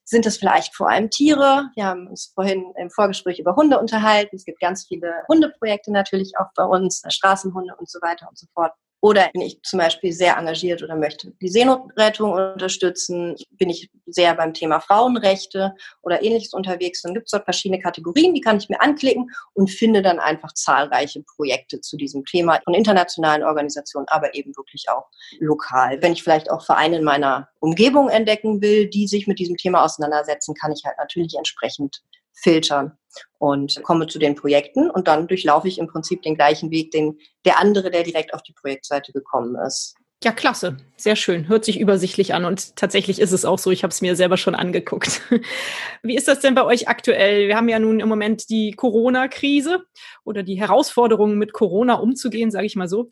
Sind 0.04 0.26
es 0.26 0.38
vielleicht 0.38 0.76
vor 0.76 0.90
allem 0.90 1.12
Tiere? 1.12 1.70
Wir 1.76 1.86
haben 1.86 2.08
uns 2.08 2.32
vorhin 2.34 2.74
im 2.78 2.90
Vorgespräch 2.90 3.38
über 3.38 3.56
Hunde 3.56 3.80
unterhalten. 3.80 4.36
Es 4.36 4.44
gibt 4.44 4.60
ganz 4.60 4.88
viele 4.88 5.14
Hundeprojekte 5.28 5.92
natürlich 5.92 6.34
auch 6.40 6.48
bei 6.56 6.64
uns, 6.64 7.04
Straßenhunde 7.08 7.76
und 7.78 7.88
so 7.88 8.00
weiter 8.02 8.28
und 8.28 8.36
so 8.36 8.48
fort. 8.56 8.74
Oder 9.02 9.30
bin 9.32 9.42
ich 9.42 9.62
zum 9.64 9.80
Beispiel 9.80 10.12
sehr 10.12 10.38
engagiert 10.38 10.84
oder 10.84 10.96
möchte 10.96 11.32
die 11.42 11.48
Seenotrettung 11.48 12.34
unterstützen? 12.34 13.36
Bin 13.52 13.70
ich 13.70 13.90
sehr 14.08 14.36
beim 14.36 14.54
Thema 14.54 14.82
Frauenrechte 14.82 15.74
oder 16.02 16.22
ähnliches 16.22 16.54
unterwegs? 16.54 17.02
Dann 17.02 17.14
gibt 17.14 17.28
es 17.28 17.32
dort 17.32 17.46
verschiedene 17.46 17.82
Kategorien, 17.82 18.34
die 18.34 18.42
kann 18.42 18.58
ich 18.58 18.68
mir 18.68 18.82
anklicken 18.82 19.32
und 19.54 19.70
finde 19.70 20.02
dann 20.02 20.20
einfach 20.20 20.54
zahlreiche 20.54 21.24
Projekte 21.24 21.80
zu 21.80 21.96
diesem 21.96 22.26
Thema 22.26 22.60
von 22.64 22.74
internationalen 22.74 23.44
Organisationen, 23.44 24.08
aber 24.10 24.36
eben 24.36 24.56
wirklich 24.58 24.90
auch 24.90 25.08
lokal. 25.40 26.02
Wenn 26.02 26.12
ich 26.12 26.24
vielleicht 26.24 26.52
auch 26.52 26.66
Vereine 26.66 26.98
in 26.98 27.04
meiner 27.04 27.48
Umgebung 27.60 28.10
entdecken 28.10 28.62
will, 28.62 28.90
die 28.90 29.08
sich 29.08 29.28
mit 29.28 29.40
diesem 29.40 29.56
Thema 29.56 29.84
auseinandersetzen, 29.84 30.56
kann 30.56 30.74
ich 30.74 30.84
halt 30.84 30.98
natürlich 30.98 31.36
entsprechend 31.38 32.02
filtern 32.42 32.94
und 33.38 33.82
komme 33.84 34.08
zu 34.08 34.20
den 34.20 34.36
Projekten 34.36 34.90
und 34.90 35.08
dann 35.08 35.28
durchlaufe 35.28 35.68
ich 35.68 35.80
im 35.80 35.88
Prinzip 35.88 36.22
den 36.22 36.36
gleichen 36.36 36.72
Weg, 36.72 36.92
den 36.92 37.18
der 37.46 37.60
andere, 37.60 37.92
der 37.92 38.04
direkt 38.04 38.34
auf 38.34 38.44
die 38.44 38.54
Projektseite 38.54 39.12
gekommen 39.12 39.56
ist. 39.56 39.96
Ja, 40.22 40.34
klasse. 40.34 40.76
Sehr 40.98 41.16
schön. 41.16 41.48
Hört 41.48 41.64
sich 41.64 41.80
übersichtlich 41.80 42.34
an 42.34 42.44
und 42.44 42.76
tatsächlich 42.76 43.20
ist 43.20 43.32
es 43.32 43.46
auch 43.46 43.58
so. 43.58 43.72
Ich 43.72 43.84
habe 43.84 43.92
es 43.92 44.02
mir 44.02 44.18
selber 44.18 44.36
schon 44.36 44.54
angeguckt. 44.54 45.22
Wie 46.04 46.18
ist 46.18 46.28
das 46.28 46.42
denn 46.42 46.56
bei 46.56 46.66
euch 46.66 46.90
aktuell? 46.90 47.48
Wir 47.48 47.56
haben 47.56 47.70
ja 47.70 47.80
nun 47.80 48.02
im 48.02 48.10
Moment 48.10 48.50
die 48.50 48.72
Corona-Krise 48.72 49.86
oder 50.26 50.44
die 50.44 50.60
Herausforderungen 50.60 51.38
mit 51.38 51.54
Corona 51.54 51.94
umzugehen, 51.94 52.52
sage 52.52 52.66
ich 52.66 52.76
mal 52.76 52.90
so. 52.90 53.08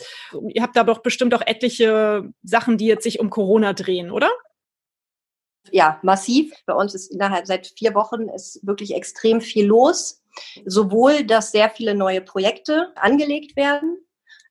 Ihr 0.50 0.62
habt 0.62 0.76
da 0.76 0.84
doch 0.84 0.98
bestimmt 0.98 1.34
auch 1.34 1.42
etliche 1.46 2.26
Sachen, 2.44 2.78
die 2.78 2.88
jetzt 2.88 3.04
sich 3.04 3.22
um 3.22 3.30
Corona 3.30 3.72
drehen, 3.72 4.12
oder? 4.12 4.30
Ja, 5.72 6.00
massiv. 6.04 6.54
Bei 6.66 6.74
uns 6.74 6.94
ist 6.96 7.12
innerhalb 7.12 7.48
seit 7.48 7.68
vier 7.68 7.94
Wochen 7.96 8.30
ist 8.30 8.66
wirklich 8.66 8.94
extrem 8.94 9.42
viel 9.42 9.66
los. 9.66 10.22
Sowohl, 10.66 11.24
dass 11.24 11.52
sehr 11.52 11.70
viele 11.70 11.96
neue 11.96 12.22
Projekte 12.22 12.92
angelegt 12.96 13.56
werden, 13.56 13.98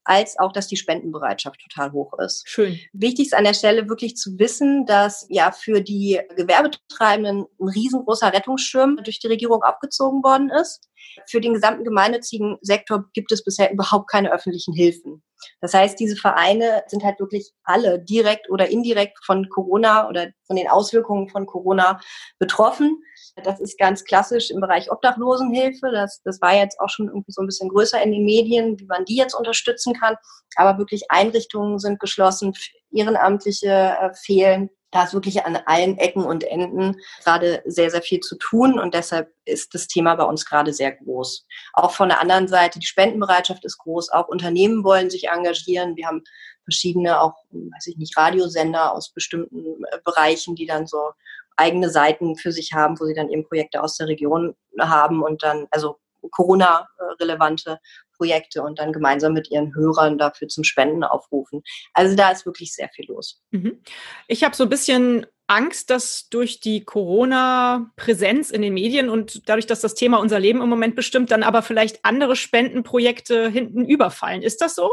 als 0.07 0.39
auch, 0.39 0.53
dass 0.53 0.69
die 0.69 0.77
Spendenbereitschaft 0.77 1.61
total 1.61 1.93
hoch 1.93 2.13
ist. 2.19 2.49
Schön. 2.49 2.79
Wichtig 2.93 3.27
ist 3.27 3.35
an 3.35 3.45
der 3.45 3.55
Stelle 3.55 3.89
wirklich 3.89 4.17
zu 4.17 4.39
wissen, 4.39 4.87
dass 4.87 5.27
ja 5.29 5.51
für 5.51 5.81
die 5.81 6.21
Gewerbetreibenden 6.37 7.47
ein 7.61 7.69
riesengroßer 7.69 8.33
Rettungsschirm 8.33 9.01
durch 9.03 9.19
die 9.19 9.27
Regierung 9.27 9.63
abgezogen 9.63 10.23
worden 10.23 10.51
ist. 10.51 10.89
Für 11.29 11.41
den 11.41 11.55
gesamten 11.55 11.85
gemeinnützigen 11.85 12.57
Sektor 12.61 13.07
gibt 13.13 13.33
es 13.33 13.45
bisher 13.45 13.73
überhaupt 13.73 14.11
keine 14.11 14.33
öffentlichen 14.33 14.75
Hilfen. 14.75 15.23
Das 15.61 15.75
heißt, 15.75 15.99
diese 15.99 16.17
Vereine 16.17 16.83
sind 16.87 17.05
halt 17.05 17.21
wirklich 17.21 17.53
alle 17.65 18.03
direkt 18.03 18.51
oder 18.51 18.69
indirekt 18.69 19.19
von 19.25 19.49
Corona 19.49 20.09
oder 20.09 20.29
von 20.47 20.57
den 20.57 20.69
Auswirkungen 20.69 21.29
von 21.29 21.47
Corona 21.47 22.01
betroffen. 22.39 23.03
Das 23.43 23.61
ist 23.61 23.79
ganz 23.79 24.05
klassisch 24.05 24.51
im 24.51 24.61
Bereich 24.61 24.91
Obdachlosenhilfe. 24.91 25.91
Das, 25.93 26.21
das 26.25 26.41
war 26.41 26.55
jetzt 26.55 26.81
auch 26.81 26.89
schon 26.89 27.09
irgendwie 27.09 27.33
so 27.33 27.43
ein 27.43 27.47
bisschen 27.47 27.69
größer 27.69 28.03
in 28.03 28.13
den 28.13 28.25
Medien, 28.25 28.79
wie 28.79 28.87
man 28.87 29.05
die 29.05 29.17
jetzt 29.17 29.35
unterstützen 29.35 29.95
kann. 29.95 30.17
Aber 30.57 30.79
wirklich 30.79 31.11
Einrichtungen 31.11 31.79
sind 31.79 32.01
geschlossen, 32.01 32.55
Ehrenamtliche 32.97 33.69
äh, 34.01 34.15
fehlen. 34.15 34.71
Da 34.93 35.05
ist 35.05 35.15
wirklich 35.15 35.45
an 35.45 35.59
allen 35.67 35.99
Ecken 35.99 36.25
und 36.25 36.45
Enden 36.45 36.97
gerade 37.23 37.63
sehr, 37.67 37.91
sehr 37.91 38.03
viel 38.03 38.21
zu 38.21 38.37
tun 38.37 38.79
und 38.79 38.95
deshalb 38.95 39.31
ist 39.45 39.75
das 39.75 39.89
Thema 39.89 40.15
bei 40.15 40.25
uns 40.25 40.47
gerade 40.47 40.73
sehr 40.73 40.93
groß. 40.93 41.47
Auch 41.75 41.91
von 41.91 42.09
der 42.09 42.21
anderen 42.23 42.49
Seite, 42.49 42.79
die 42.79 42.87
Spendenbereitschaft 42.87 43.65
ist 43.65 43.79
groß, 43.79 44.11
auch 44.11 44.29
Unternehmen 44.29 44.85
wollen 44.85 45.11
sich 45.11 45.29
engagieren. 45.29 45.97
Wir 45.97 46.07
haben 46.07 46.23
verschiedene, 46.65 47.21
auch, 47.21 47.35
weiß 47.51 47.89
ich 47.89 47.97
nicht, 47.97 48.17
Radiosender 48.17 48.93
aus 48.93 49.13
bestimmten 49.13 49.85
äh, 49.91 49.99
Bereichen, 50.05 50.55
die 50.55 50.67
dann 50.67 50.87
so 50.87 51.11
eigene 51.57 51.91
Seiten 51.91 52.37
für 52.37 52.53
sich 52.53 52.73
haben, 52.73 52.99
wo 53.01 53.05
sie 53.05 53.15
dann 53.15 53.31
eben 53.31 53.47
Projekte 53.47 53.83
aus 53.83 53.97
der 53.97 54.09
Region 54.09 54.55
haben 54.79 55.23
und 55.23 55.43
dann, 55.43 55.67
also 55.71 55.99
Corona-relevante 56.31 57.79
Projekte 58.17 58.63
und 58.63 58.79
dann 58.79 58.93
gemeinsam 58.93 59.33
mit 59.33 59.51
ihren 59.51 59.75
Hörern 59.75 60.19
dafür 60.19 60.49
zum 60.49 60.65
Spenden 60.65 61.05
aufrufen. 61.05 61.63
Also 61.93 62.17
da 62.17 62.31
ist 62.31 62.47
wirklich 62.47 62.75
sehr 62.75 62.89
viel 62.89 63.07
los. 63.09 63.43
Mhm. 63.51 63.83
Ich 64.29 64.45
habe 64.45 64.57
so 64.57 64.65
ein 64.65 64.71
bisschen 64.71 65.27
Angst, 65.49 65.91
dass 65.91 66.29
durch 66.29 66.61
die 66.61 66.85
Corona-Präsenz 66.85 68.51
in 68.51 68.63
den 68.63 68.75
Medien 68.75 69.09
und 69.09 69.49
dadurch, 69.49 69.67
dass 69.67 69.81
das 69.81 69.95
Thema 69.95 70.19
unser 70.19 70.41
Leben 70.41 70.61
im 70.61 70.69
Moment 70.69 70.97
bestimmt, 70.97 71.31
dann 71.31 71.45
aber 71.45 71.63
vielleicht 71.63 72.05
andere 72.05 72.35
Spendenprojekte 72.35 73.49
hinten 73.49 73.85
überfallen. 73.85 74.43
Ist 74.43 74.61
das 74.61 74.75
so? 74.75 74.93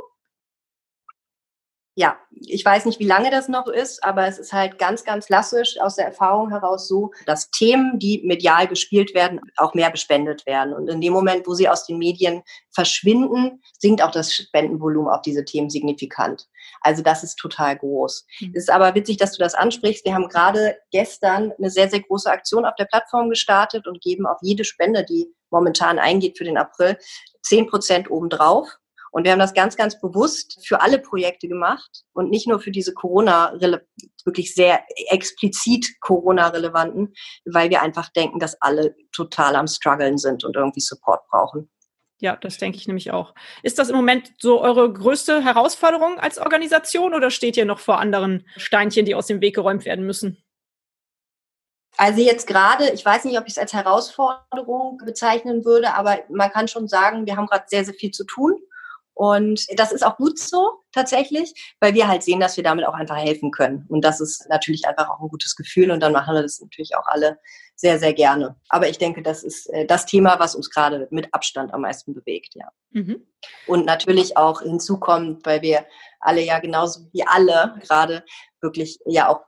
Ja, 1.95 2.17
ich 2.31 2.65
weiß 2.65 2.85
nicht, 2.85 2.99
wie 2.99 3.07
lange 3.07 3.29
das 3.29 3.49
noch 3.49 3.67
ist, 3.67 4.03
aber 4.03 4.27
es 4.27 4.39
ist 4.39 4.51
halt 4.51 4.79
ganz, 4.79 5.03
ganz 5.03 5.27
klassisch 5.27 5.79
aus 5.79 5.95
der 5.95 6.05
Erfahrung 6.05 6.49
heraus 6.49 6.87
so, 6.87 7.11
dass 7.27 7.51
Themen, 7.51 7.99
die 7.99 8.23
medial 8.25 8.67
gespielt 8.67 9.13
werden, 9.13 9.39
auch 9.57 9.75
mehr 9.75 9.91
bespendet 9.91 10.45
werden. 10.47 10.73
Und 10.73 10.87
in 10.87 11.01
dem 11.01 11.13
Moment, 11.13 11.45
wo 11.45 11.53
sie 11.53 11.69
aus 11.69 11.85
den 11.85 11.99
Medien 11.99 12.41
verschwinden, 12.71 13.61
sinkt 13.79 14.01
auch 14.01 14.09
das 14.09 14.33
Spendenvolumen 14.33 15.11
auf 15.11 15.21
diese 15.21 15.45
Themen 15.45 15.69
signifikant. 15.69 16.47
Also 16.81 17.03
das 17.03 17.23
ist 17.23 17.35
total 17.35 17.77
groß. 17.77 18.25
Mhm. 18.39 18.53
Es 18.55 18.63
ist 18.63 18.69
aber 18.71 18.95
witzig, 18.95 19.17
dass 19.17 19.33
du 19.33 19.43
das 19.43 19.53
ansprichst. 19.53 20.03
Wir 20.03 20.15
haben 20.15 20.29
gerade 20.29 20.77
gestern 20.91 21.51
eine 21.59 21.69
sehr, 21.69 21.89
sehr 21.89 22.01
große 22.01 22.29
Aktion 22.29 22.65
auf 22.65 22.75
der 22.75 22.85
Plattform 22.85 23.29
gestartet 23.29 23.85
und 23.85 24.01
geben 24.01 24.25
auf 24.25 24.37
jede 24.41 24.63
Spende, 24.63 25.05
die 25.05 25.27
momentan 25.51 25.99
eingeht 25.99 26.39
für 26.39 26.43
den 26.43 26.57
April, 26.57 26.97
zehn 27.43 27.67
Prozent 27.67 28.09
obendrauf. 28.09 28.67
Und 29.13 29.25
wir 29.25 29.31
haben 29.31 29.39
das 29.39 29.53
ganz, 29.53 29.77
ganz 29.77 30.01
bewusst 30.01 30.65
für 30.67 30.81
alle 30.81 30.97
Projekte 30.97 31.47
gemacht 31.47 32.03
und 32.13 32.31
nicht 32.31 32.47
nur 32.47 32.59
für 32.59 32.71
diese 32.71 32.95
Corona, 32.95 33.53
wirklich 34.25 34.55
sehr 34.55 34.83
explizit 35.11 35.85
Corona-relevanten, 36.01 37.13
weil 37.45 37.69
wir 37.69 37.83
einfach 37.83 38.09
denken, 38.09 38.39
dass 38.39 38.59
alle 38.59 38.95
total 39.11 39.55
am 39.55 39.67
struggeln 39.67 40.17
sind 40.17 40.43
und 40.43 40.55
irgendwie 40.55 40.81
Support 40.81 41.27
brauchen. 41.29 41.69
Ja, 42.21 42.37
das 42.37 42.57
denke 42.57 42.79
ich 42.79 42.87
nämlich 42.87 43.11
auch. 43.11 43.35
Ist 43.61 43.77
das 43.77 43.89
im 43.89 43.95
Moment 43.95 44.33
so 44.39 44.59
eure 44.59 44.91
größte 44.91 45.43
Herausforderung 45.43 46.17
als 46.17 46.39
Organisation 46.39 47.13
oder 47.13 47.29
steht 47.29 47.55
ihr 47.55 47.65
noch 47.65 47.79
vor 47.79 47.99
anderen 47.99 48.47
Steinchen, 48.57 49.05
die 49.05 49.13
aus 49.13 49.27
dem 49.27 49.41
Weg 49.41 49.53
geräumt 49.53 49.85
werden 49.85 50.07
müssen? 50.07 50.43
Also 51.97 52.21
jetzt 52.21 52.47
gerade, 52.47 52.89
ich 52.89 53.05
weiß 53.05 53.25
nicht, 53.25 53.37
ob 53.37 53.45
ich 53.45 53.51
es 53.51 53.57
als 53.59 53.73
Herausforderung 53.73 54.97
bezeichnen 55.05 55.65
würde, 55.65 55.93
aber 55.93 56.17
man 56.29 56.49
kann 56.49 56.67
schon 56.67 56.87
sagen, 56.87 57.27
wir 57.27 57.37
haben 57.37 57.45
gerade 57.45 57.65
sehr, 57.67 57.85
sehr 57.85 57.93
viel 57.93 58.09
zu 58.09 58.23
tun. 58.25 58.59
Und 59.13 59.65
das 59.77 59.91
ist 59.91 60.03
auch 60.03 60.17
gut 60.17 60.39
so 60.39 60.81
tatsächlich, 60.91 61.75
weil 61.79 61.93
wir 61.93 62.07
halt 62.07 62.23
sehen, 62.23 62.39
dass 62.39 62.57
wir 62.57 62.63
damit 62.63 62.85
auch 62.85 62.93
einfach 62.93 63.17
helfen 63.17 63.51
können. 63.51 63.85
Und 63.89 64.03
das 64.03 64.19
ist 64.19 64.47
natürlich 64.49 64.87
einfach 64.87 65.09
auch 65.09 65.21
ein 65.21 65.29
gutes 65.29 65.55
Gefühl 65.55 65.91
und 65.91 65.99
dann 65.99 66.13
machen 66.13 66.33
wir 66.33 66.41
das 66.41 66.59
natürlich 66.59 66.95
auch 66.95 67.05
alle 67.05 67.39
sehr, 67.75 67.99
sehr 67.99 68.13
gerne. 68.13 68.55
Aber 68.69 68.87
ich 68.87 68.97
denke, 68.97 69.21
das 69.21 69.43
ist 69.43 69.67
äh, 69.67 69.85
das 69.85 70.05
Thema, 70.05 70.39
was 70.39 70.55
uns 70.55 70.69
gerade 70.69 71.07
mit 71.11 71.33
Abstand 71.33 71.73
am 71.73 71.81
meisten 71.81 72.13
bewegt, 72.13 72.55
ja. 72.55 72.69
Mhm. 72.91 73.25
Und 73.67 73.85
natürlich 73.85 74.37
auch 74.37 74.61
hinzukommt, 74.61 75.45
weil 75.45 75.61
wir 75.61 75.85
alle 76.19 76.41
ja 76.41 76.59
genauso 76.59 77.01
wie 77.11 77.25
alle 77.25 77.75
gerade 77.81 78.23
wirklich 78.63 78.99
ja 79.05 79.29
auch 79.29 79.41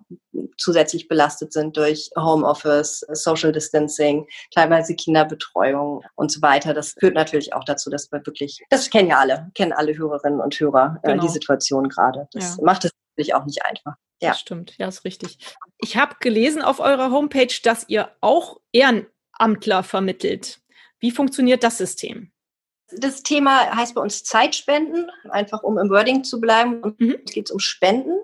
zusätzlich 0.57 1.07
belastet 1.07 1.53
sind 1.53 1.77
durch 1.77 2.10
Homeoffice, 2.15 3.05
Social 3.12 3.51
Distancing, 3.51 4.27
teilweise 4.53 4.95
Kinderbetreuung 4.95 6.03
und 6.15 6.31
so 6.31 6.41
weiter. 6.41 6.74
Das 6.74 6.93
führt 7.00 7.15
natürlich 7.15 7.53
auch 7.53 7.63
dazu, 7.63 7.89
dass 7.89 8.12
wir 8.12 8.25
wirklich, 8.25 8.62
das 8.69 8.89
kennen 8.89 9.10
ja 9.10 9.19
alle, 9.19 9.50
kennen 9.55 9.74
alle 9.74 9.98
Hörerinnen 9.98 10.39
und 10.39 10.60
Hörer 10.60 11.00
äh, 11.03 11.12
genau. 11.12 11.24
die 11.24 11.29
Situation 11.29 11.89
gerade. 11.89 12.27
Das 12.31 12.57
ja. 12.57 12.63
macht 12.63 12.86
es 12.86 12.91
natürlich 13.15 13.34
auch 13.34 13.45
nicht 13.45 13.65
einfach. 13.65 13.95
Ja. 14.22 14.29
Das 14.29 14.39
stimmt, 14.39 14.77
ja, 14.77 14.88
ist 14.88 15.03
richtig. 15.03 15.38
Ich 15.79 15.98
habe 15.98 16.15
gelesen 16.19 16.62
auf 16.62 16.79
eurer 16.79 17.12
Homepage, 17.12 17.53
dass 17.63 17.89
ihr 17.89 18.10
auch 18.22 18.60
Ehrenamtler 18.72 19.84
vermittelt. 19.84 20.62
Wie 21.00 21.12
funktioniert 21.12 21.63
das 21.63 21.77
System? 21.77 22.31
Das 22.91 23.24
Thema 23.24 23.75
heißt 23.75 23.95
bei 23.95 24.01
uns 24.01 24.24
Zeitspenden, 24.24 25.10
einfach 25.29 25.63
um 25.63 25.77
im 25.77 25.89
Wording 25.89 26.24
zu 26.24 26.39
bleiben. 26.39 26.81
Und 26.81 27.00
mhm. 27.00 27.17
es 27.25 27.34
geht 27.34 27.51
um 27.51 27.60
Spenden. 27.60 28.17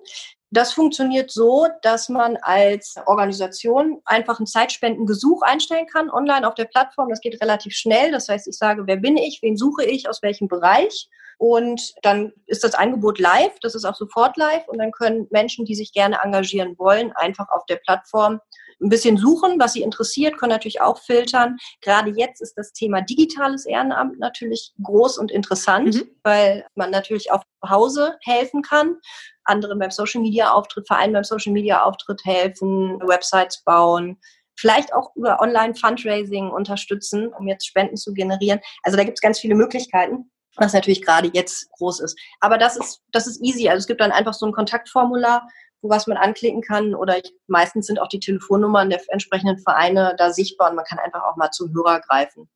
Das 0.53 0.74
funktioniert 0.74 1.31
so, 1.31 1.67
dass 1.81 2.10
man 2.10 2.38
als 2.41 2.96
Organisation 3.05 4.01
einfach 4.03 4.39
ein 4.39 4.46
Zeitspendengesuch 4.46 5.41
einstellen 5.43 5.88
kann 5.88 6.10
online 6.10 6.46
auf 6.46 6.55
der 6.55 6.65
Plattform. 6.65 7.10
Das 7.10 7.22
geht 7.22 7.41
relativ 7.41 7.74
schnell. 7.74 8.12
Das 8.12 8.27
heißt, 8.27 8.48
ich 8.48 8.58
sage, 8.58 8.84
wer 8.86 8.98
bin 8.98 9.15
ich, 9.15 9.39
wen 9.41 9.55
suche 9.55 9.86
ich, 9.86 10.10
aus 10.10 10.22
welchem 10.22 10.50
Bereich. 10.50 11.08
Und 11.38 11.93
dann 12.03 12.34
ist 12.46 12.63
das 12.65 12.75
Angebot 12.75 13.17
live, 13.17 13.58
das 13.62 13.75
ist 13.75 13.86
auch 13.86 13.96
sofort 13.96 14.36
live. 14.36 14.67
Und 14.67 14.77
dann 14.77 14.91
können 14.91 15.27
Menschen, 15.31 15.65
die 15.65 15.74
sich 15.74 15.93
gerne 15.93 16.20
engagieren 16.22 16.75
wollen, 16.77 17.13
einfach 17.13 17.48
auf 17.50 17.65
der 17.65 17.77
Plattform 17.77 18.41
ein 18.81 18.89
bisschen 18.89 19.17
suchen, 19.17 19.60
was 19.60 19.74
sie 19.74 19.81
interessiert, 19.81 20.38
können 20.38 20.51
natürlich 20.51 20.81
auch 20.81 21.00
filtern. 21.00 21.58
Gerade 21.81 22.12
jetzt 22.12 22.41
ist 22.41 22.55
das 22.58 22.74
Thema 22.74 23.01
digitales 23.01 23.65
Ehrenamt 23.65 24.20
natürlich 24.20 24.74
groß 24.84 25.17
und 25.17 25.31
interessant, 25.31 25.96
mhm. 25.96 26.10
weil 26.24 26.65
man 26.75 26.91
natürlich 26.91 27.31
auch 27.31 27.43
zu 27.43 27.70
Hause 27.70 28.17
helfen 28.24 28.62
kann, 28.62 28.98
anderen 29.45 29.79
beim 29.79 29.91
Social 29.91 30.21
Media 30.21 30.51
Auftritt, 30.51 30.88
Vereinen 30.88 31.13
beim 31.13 31.24
Social 31.24 31.53
Media 31.53 31.83
Auftritt 31.83 32.24
helfen, 32.25 33.00
Websites 33.01 33.63
bauen, 33.63 34.19
vielleicht 34.55 34.93
auch 34.93 35.15
über 35.15 35.41
Online-Fundraising 35.41 36.50
unterstützen, 36.50 37.33
um 37.33 37.48
jetzt 37.48 37.65
Spenden 37.65 37.98
zu 37.98 38.13
generieren. 38.13 38.60
Also 38.83 38.98
da 38.98 39.03
gibt 39.03 39.17
es 39.17 39.21
ganz 39.21 39.39
viele 39.39 39.55
Möglichkeiten, 39.55 40.31
was 40.55 40.74
natürlich 40.74 41.01
gerade 41.01 41.29
jetzt 41.33 41.69
groß 41.71 42.01
ist. 42.01 42.19
Aber 42.39 42.57
das 42.57 42.77
ist, 42.77 43.01
das 43.12 43.27
ist 43.27 43.41
easy. 43.41 43.69
Also 43.69 43.79
es 43.79 43.88
gibt 43.88 44.01
dann 44.01 44.12
einfach 44.12 44.33
so 44.33 44.45
ein 44.45 44.51
Kontaktformular, 44.51 45.48
was 45.81 46.05
man 46.05 46.17
anklicken 46.17 46.62
kann 46.62 46.93
oder 46.93 47.17
ich, 47.17 47.33
meistens 47.48 47.88
sind 47.88 48.00
auch 48.00 48.07
die 48.07 48.19
Telefonnummern 48.19 48.89
der 48.89 49.01
entsprechenden 49.07 49.57
Vereine 49.57 50.15
da 50.17 50.31
sichtbar 50.31 50.69
und 50.69 50.75
man 50.75 50.86
kann 50.86 51.00
einfach 51.00 51.24
auch 51.24 51.38
mal 51.38 51.51
zum 51.51 51.74
Hörer 51.74 52.01
greifen. 52.01 52.50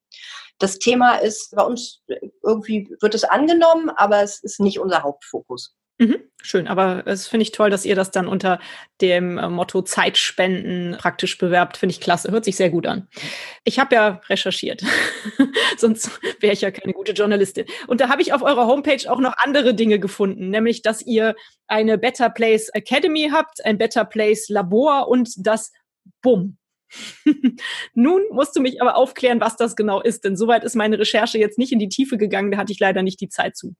Das 0.60 0.78
Thema 0.78 1.16
ist 1.16 1.56
bei 1.56 1.64
uns 1.64 2.02
irgendwie 2.44 2.96
wird 3.02 3.16
es 3.16 3.24
angenommen, 3.24 3.90
aber 3.90 4.22
es 4.22 4.42
ist 4.44 4.60
nicht 4.60 4.80
unser 4.80 5.04
Hauptfokus. 5.04 5.76
Mhm, 5.98 6.18
schön, 6.42 6.68
aber 6.68 7.08
es 7.08 7.28
finde 7.28 7.44
ich 7.44 7.54
toll, 7.54 7.70
dass 7.70 7.86
ihr 7.86 7.96
das 7.96 8.12
dann 8.12 8.28
unter 8.28 8.60
dem 9.00 9.38
äh, 9.38 9.48
Motto 9.48 9.82
Zeitspenden 9.82 10.98
praktisch 10.98 11.38
bewerbt. 11.38 11.78
Finde 11.78 11.94
ich 11.94 12.02
klasse, 12.02 12.32
hört 12.32 12.44
sich 12.44 12.58
sehr 12.58 12.70
gut 12.70 12.86
an. 12.86 13.08
Ich 13.64 13.80
habe 13.80 13.96
ja 13.96 14.22
recherchiert, 14.28 14.84
sonst 15.78 16.20
wäre 16.42 16.52
ich 16.52 16.62
ja 16.62 16.72
keine 16.72 16.92
gute 16.92 17.14
Journalistin. 17.14 17.66
Und 17.88 18.02
da 18.02 18.10
habe 18.10 18.22
ich 18.22 18.34
auf 18.34 18.42
eurer 18.42 18.68
Homepage 18.68 19.10
auch 19.10 19.20
noch 19.20 19.36
andere 19.38 19.74
Dinge 19.74 19.98
gefunden, 19.98 20.50
nämlich 20.50 20.82
dass 20.82 21.02
ihr 21.02 21.34
eine 21.68 21.98
Better 21.98 22.30
Place 22.30 22.68
Academy 22.74 23.30
habt, 23.32 23.64
ein 23.64 23.78
Better 23.78 24.04
Place 24.04 24.50
Labor 24.50 25.08
und 25.08 25.30
das 25.38 25.72
BUM. 26.22 26.58
Nun 27.94 28.22
musst 28.32 28.54
du 28.56 28.60
mich 28.60 28.82
aber 28.82 28.98
aufklären, 28.98 29.40
was 29.40 29.56
das 29.56 29.78
genau 29.78 30.02
ist, 30.02 30.26
denn 30.26 30.36
soweit 30.36 30.66
ist 30.66 30.76
meine 30.76 31.00
Recherche 31.00 31.38
jetzt 31.38 31.58
nicht 31.58 31.72
in 31.72 31.80
die 31.80 31.90
Tiefe 31.90 32.18
gegangen, 32.18 32.52
da 32.52 32.58
hatte 32.58 32.74
ich 32.74 32.80
leider 32.80 33.02
nicht 33.02 33.22
die 33.22 33.30
Zeit 33.30 33.56
zu. 33.56 33.76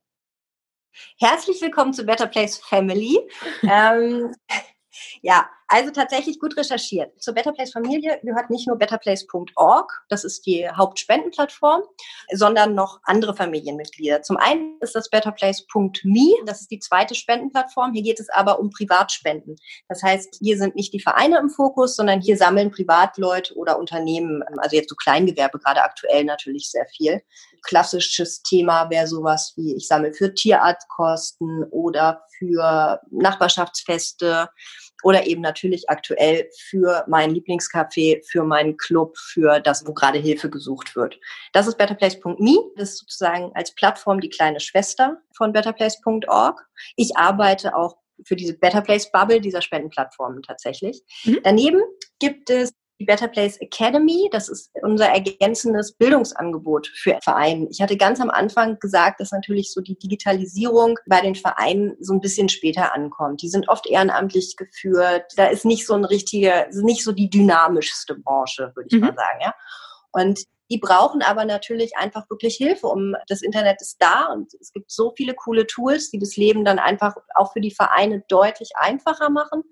Herzlich 1.20 1.62
willkommen 1.62 1.94
zu 1.94 2.06
Better 2.06 2.28
Place 2.28 2.58
Family. 2.58 3.20
ähm, 3.64 4.34
ja, 5.22 5.50
Also 5.68 5.90
tatsächlich 5.90 6.40
gut 6.40 6.56
recherchiert. 6.58 7.20
Zur 7.22 7.34
Better 7.34 7.52
Place 7.52 7.72
Familie 7.72 8.20
gehört 8.22 8.52
nicht 8.52 8.68
nur 8.68 8.78
betterplace.org, 8.78 9.92
das 10.10 10.24
ist 10.24 10.46
die 10.46 10.70
Hauptspendenplattform, 10.70 11.82
sondern 12.32 12.76
noch 12.76 13.00
andere 13.04 13.36
Familienmitglieder. 13.36 14.22
Zum 14.22 14.38
einen 14.38 14.78
ist 14.82 14.94
das 14.94 15.10
betterplace.me, 15.10 16.46
das 16.46 16.62
ist 16.62 16.72
die 16.72 16.78
zweite 16.78 17.16
Spendenplattform. 17.16 17.94
Hier 17.94 18.04
geht 18.04 18.20
es 18.20 18.30
aber 18.30 18.60
um 18.60 18.70
Privatspenden. 18.70 19.56
Das 19.90 20.04
heißt, 20.04 20.38
hier 20.40 20.58
sind 20.58 20.76
nicht 20.76 20.94
die 20.94 21.00
Vereine 21.00 21.40
im 21.40 21.50
Fokus, 21.50 21.96
sondern 21.96 22.22
hier 22.22 22.38
sammeln 22.38 22.70
Privatleute 22.70 23.56
oder 23.56 23.80
Unternehmen, 23.80 24.44
also 24.58 24.76
jetzt 24.76 24.90
so 24.90 24.96
Kleingewerbe 24.96 25.58
gerade 25.58 25.82
aktuell 25.82 26.26
natürlich 26.26 26.70
sehr 26.70 26.86
viel. 26.96 27.24
Klassisches 27.64 28.44
Thema 28.44 28.92
wäre 28.92 29.08
sowas 29.08 29.54
wie, 29.56 29.76
ich 29.76 29.88
sammle 29.88 30.14
für 30.14 30.32
Tierarztkosten 30.32 31.64
oder 31.72 32.22
für 32.38 33.02
Nachbarschaftsfeste 33.10 34.50
oder 35.06 35.28
eben 35.28 35.42
natürlich 35.42 35.88
aktuell 35.88 36.50
für 36.58 37.06
mein 37.08 37.30
Lieblingscafé, 37.30 38.26
für 38.26 38.44
meinen 38.44 38.76
Club, 38.76 39.16
für 39.20 39.60
das, 39.60 39.86
wo 39.86 39.94
gerade 39.94 40.18
Hilfe 40.18 40.50
gesucht 40.50 40.96
wird. 40.96 41.20
Das 41.54 41.68
ist 41.68 41.78
betterplace.me. 41.78 42.72
Das 42.76 42.90
ist 42.90 42.98
sozusagen 43.02 43.52
als 43.54 43.76
Plattform 43.76 44.20
die 44.20 44.30
kleine 44.30 44.60
Schwester 44.60 45.22
von 45.38 45.54
betterplace.org. 45.54 46.68
Ich 46.96 47.16
arbeite 47.18 47.76
auch 47.76 47.98
für 48.24 48.36
diese 48.36 48.58
Better 48.58 48.82
Place 48.82 49.12
Bubble 49.12 49.42
dieser 49.42 49.62
Spendenplattformen 49.62 50.42
tatsächlich. 50.42 51.04
Mhm. 51.24 51.40
Daneben 51.44 51.82
gibt 52.18 52.50
es 52.50 52.74
die 53.00 53.06
Better 53.06 53.28
Place 53.28 53.58
Academy. 53.58 54.30
Das 54.32 54.50
ist 54.50 54.72
unser 54.82 55.08
ergänzendes 55.08 55.94
Bildungsangebot 55.94 56.88
für 56.88 57.18
Vereine. 57.22 57.68
Ich 57.70 57.82
hatte 57.82 57.98
ganz 57.98 58.20
am 58.22 58.30
Anfang 58.30 58.80
gesagt, 58.80 59.20
dass 59.20 59.32
natürlich 59.32 59.74
so 59.74 59.82
die 59.82 59.98
Digitalisierung 59.98 60.98
bei 61.06 61.22
den 61.22 61.36
Vereinen 61.36 61.96
so 62.00 62.14
ein 62.14 62.22
bisschen 62.22 62.50
später 62.50 62.94
ankommt. 62.94 63.42
Die 63.42 63.50
sind 63.50 63.68
oft 63.70 63.88
ehrenamtlich 63.88 64.56
geführt. 64.56 65.26
Da 65.36 65.48
ist 65.48 65.66
nicht 65.66 65.86
so 65.86 65.94
ein 65.94 66.06
richtiger, 66.06 66.68
nicht 66.72 67.04
so 67.04 67.12
die 67.12 67.30
dynamischste 67.30 68.16
Branche, 68.16 68.72
würde 68.76 68.88
ich 68.88 68.96
mhm. 68.96 69.08
mal 69.08 69.16
sagen, 69.16 69.40
ja. 69.42 69.54
Und 70.12 70.46
die 70.70 70.80
brauchen 70.80 71.22
aber 71.22 71.46
natürlich 71.46 71.96
einfach 71.98 72.30
wirklich 72.30 72.56
Hilfe, 72.56 72.88
um 72.88 73.16
das 73.28 73.42
Internet 73.42 73.82
ist 73.82 73.98
da 74.00 74.26
und 74.34 74.54
es 74.60 74.72
gibt 74.74 74.92
so 74.92 75.14
viele 75.16 75.34
coole 75.34 75.68
Tools, 75.68 76.10
die 76.10 76.20
das 76.20 76.36
Leben 76.38 76.66
dann 76.66 76.80
einfach 76.80 77.16
auch 77.36 77.54
für 77.54 77.62
die 77.62 77.72
Vereine 77.72 78.24
deutlich 78.28 78.72
einfacher 78.76 79.30
machen. 79.30 79.64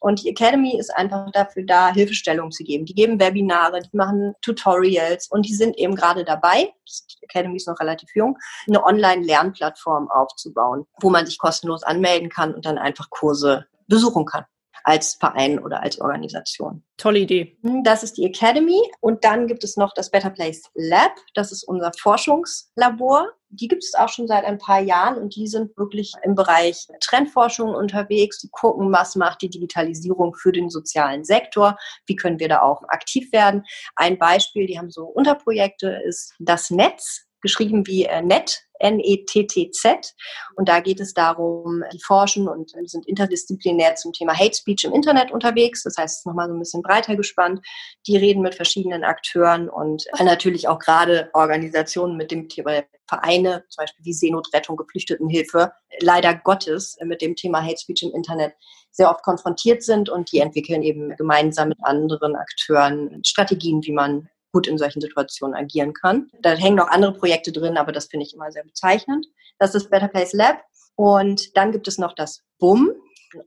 Und 0.00 0.22
die 0.22 0.28
Academy 0.28 0.78
ist 0.78 0.90
einfach 0.90 1.30
dafür 1.32 1.64
da, 1.64 1.92
Hilfestellung 1.92 2.50
zu 2.50 2.64
geben. 2.64 2.84
Die 2.84 2.94
geben 2.94 3.20
Webinare, 3.20 3.80
die 3.80 3.96
machen 3.96 4.34
Tutorials 4.42 5.28
und 5.30 5.46
die 5.46 5.54
sind 5.54 5.78
eben 5.78 5.94
gerade 5.94 6.24
dabei, 6.24 6.72
die 6.88 7.24
Academy 7.24 7.56
ist 7.56 7.68
noch 7.68 7.78
relativ 7.78 8.10
jung, 8.14 8.36
eine 8.66 8.84
Online-Lernplattform 8.84 10.10
aufzubauen, 10.10 10.86
wo 11.00 11.10
man 11.10 11.26
sich 11.26 11.38
kostenlos 11.38 11.82
anmelden 11.82 12.28
kann 12.28 12.54
und 12.54 12.66
dann 12.66 12.78
einfach 12.78 13.10
Kurse 13.10 13.66
besuchen 13.86 14.24
kann 14.24 14.44
als 14.90 15.14
Verein 15.14 15.60
oder 15.60 15.84
als 15.84 16.00
Organisation. 16.00 16.82
Tolle 16.96 17.20
Idee. 17.20 17.56
Hm, 17.62 17.84
das 17.84 18.02
ist 18.02 18.18
die 18.18 18.24
Academy. 18.24 18.82
Und 18.98 19.22
dann 19.22 19.46
gibt 19.46 19.62
es 19.62 19.76
noch 19.76 19.94
das 19.94 20.10
Better 20.10 20.30
Place 20.30 20.64
Lab. 20.74 21.12
Das 21.34 21.52
ist 21.52 21.62
unser 21.62 21.92
Forschungslabor. 21.96 23.28
Die 23.50 23.68
gibt 23.68 23.84
es 23.84 23.94
auch 23.94 24.08
schon 24.08 24.26
seit 24.26 24.44
ein 24.44 24.58
paar 24.58 24.80
Jahren 24.80 25.16
und 25.16 25.36
die 25.36 25.46
sind 25.46 25.76
wirklich 25.76 26.12
im 26.24 26.34
Bereich 26.34 26.88
Trendforschung 27.00 27.72
unterwegs. 27.72 28.40
Die 28.40 28.48
gucken, 28.50 28.92
was 28.92 29.14
macht 29.14 29.42
die 29.42 29.50
Digitalisierung 29.50 30.34
für 30.34 30.50
den 30.50 30.70
sozialen 30.70 31.24
Sektor? 31.24 31.78
Wie 32.06 32.16
können 32.16 32.40
wir 32.40 32.48
da 32.48 32.62
auch 32.62 32.82
aktiv 32.88 33.32
werden? 33.32 33.64
Ein 33.94 34.18
Beispiel, 34.18 34.66
die 34.66 34.76
haben 34.76 34.90
so 34.90 35.04
Unterprojekte, 35.04 36.00
ist 36.04 36.34
das 36.40 36.70
Netz 36.70 37.26
geschrieben 37.42 37.86
wie 37.86 38.04
äh, 38.04 38.22
NET, 38.22 38.64
N-E-T-T-Z. 38.80 40.14
Und 40.56 40.68
da 40.68 40.80
geht 40.80 41.00
es 41.00 41.14
darum, 41.14 41.84
die 41.92 42.00
forschen 42.02 42.48
und 42.48 42.70
sind 42.86 43.06
interdisziplinär 43.06 43.94
zum 43.94 44.12
Thema 44.12 44.34
Hate 44.34 44.56
Speech 44.56 44.84
im 44.84 44.92
Internet 44.92 45.30
unterwegs. 45.30 45.82
Das 45.84 45.96
heißt, 45.96 46.14
es 46.14 46.18
ist 46.20 46.26
nochmal 46.26 46.48
so 46.48 46.54
ein 46.54 46.58
bisschen 46.58 46.82
breiter 46.82 47.16
gespannt. 47.16 47.60
Die 48.06 48.16
reden 48.16 48.42
mit 48.42 48.54
verschiedenen 48.54 49.04
Akteuren 49.04 49.68
und 49.68 50.04
natürlich 50.22 50.68
auch 50.68 50.78
gerade 50.78 51.30
Organisationen 51.34 52.16
mit 52.16 52.30
dem 52.30 52.48
Thema 52.48 52.82
Vereine, 53.06 53.64
zum 53.68 53.82
Beispiel 53.82 54.04
wie 54.04 54.12
Seenotrettung, 54.12 54.76
Geflüchtetenhilfe, 54.76 55.72
leider 56.00 56.34
Gottes 56.34 56.96
mit 57.04 57.20
dem 57.22 57.34
Thema 57.36 57.62
Hate 57.62 57.78
Speech 57.78 58.02
im 58.04 58.14
Internet 58.14 58.54
sehr 58.90 59.10
oft 59.10 59.22
konfrontiert 59.22 59.82
sind 59.82 60.08
und 60.08 60.32
die 60.32 60.38
entwickeln 60.38 60.82
eben 60.82 61.16
gemeinsam 61.16 61.68
mit 61.68 61.78
anderen 61.82 62.36
Akteuren 62.36 63.22
Strategien, 63.24 63.82
wie 63.84 63.92
man 63.92 64.28
gut 64.52 64.66
in 64.66 64.78
solchen 64.78 65.00
Situationen 65.00 65.56
agieren 65.56 65.92
kann. 65.92 66.28
Da 66.40 66.50
hängen 66.50 66.76
noch 66.76 66.88
andere 66.88 67.12
Projekte 67.12 67.52
drin, 67.52 67.76
aber 67.76 67.92
das 67.92 68.06
finde 68.06 68.26
ich 68.26 68.34
immer 68.34 68.50
sehr 68.52 68.64
bezeichnend. 68.64 69.26
Das 69.58 69.74
ist 69.74 69.90
Better 69.90 70.08
Place 70.08 70.32
Lab. 70.32 70.62
Und 70.96 71.56
dann 71.56 71.72
gibt 71.72 71.88
es 71.88 71.98
noch 71.98 72.14
das 72.14 72.42
BUM, 72.58 72.92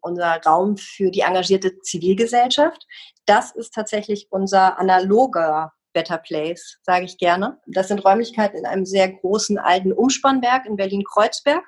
unser 0.02 0.42
Raum 0.46 0.78
für 0.78 1.12
die 1.12 1.22
engagierte 1.22 1.80
Zivilgesellschaft. 1.82 2.86
Das 3.26 3.52
ist 3.52 3.74
tatsächlich 3.74 4.28
unser 4.32 4.80
analoger 4.80 5.74
Better 5.94 6.18
Place, 6.18 6.80
sage 6.82 7.06
ich 7.06 7.18
gerne. 7.18 7.60
Das 7.68 7.88
sind 7.88 8.04
Räumlichkeiten 8.04 8.58
in 8.58 8.66
einem 8.66 8.86
sehr 8.86 9.12
großen 9.12 9.60
alten 9.60 9.94
Umspannwerk 9.94 10.66
in 10.66 10.76
Berlin-Kreuzberg. 10.76 11.63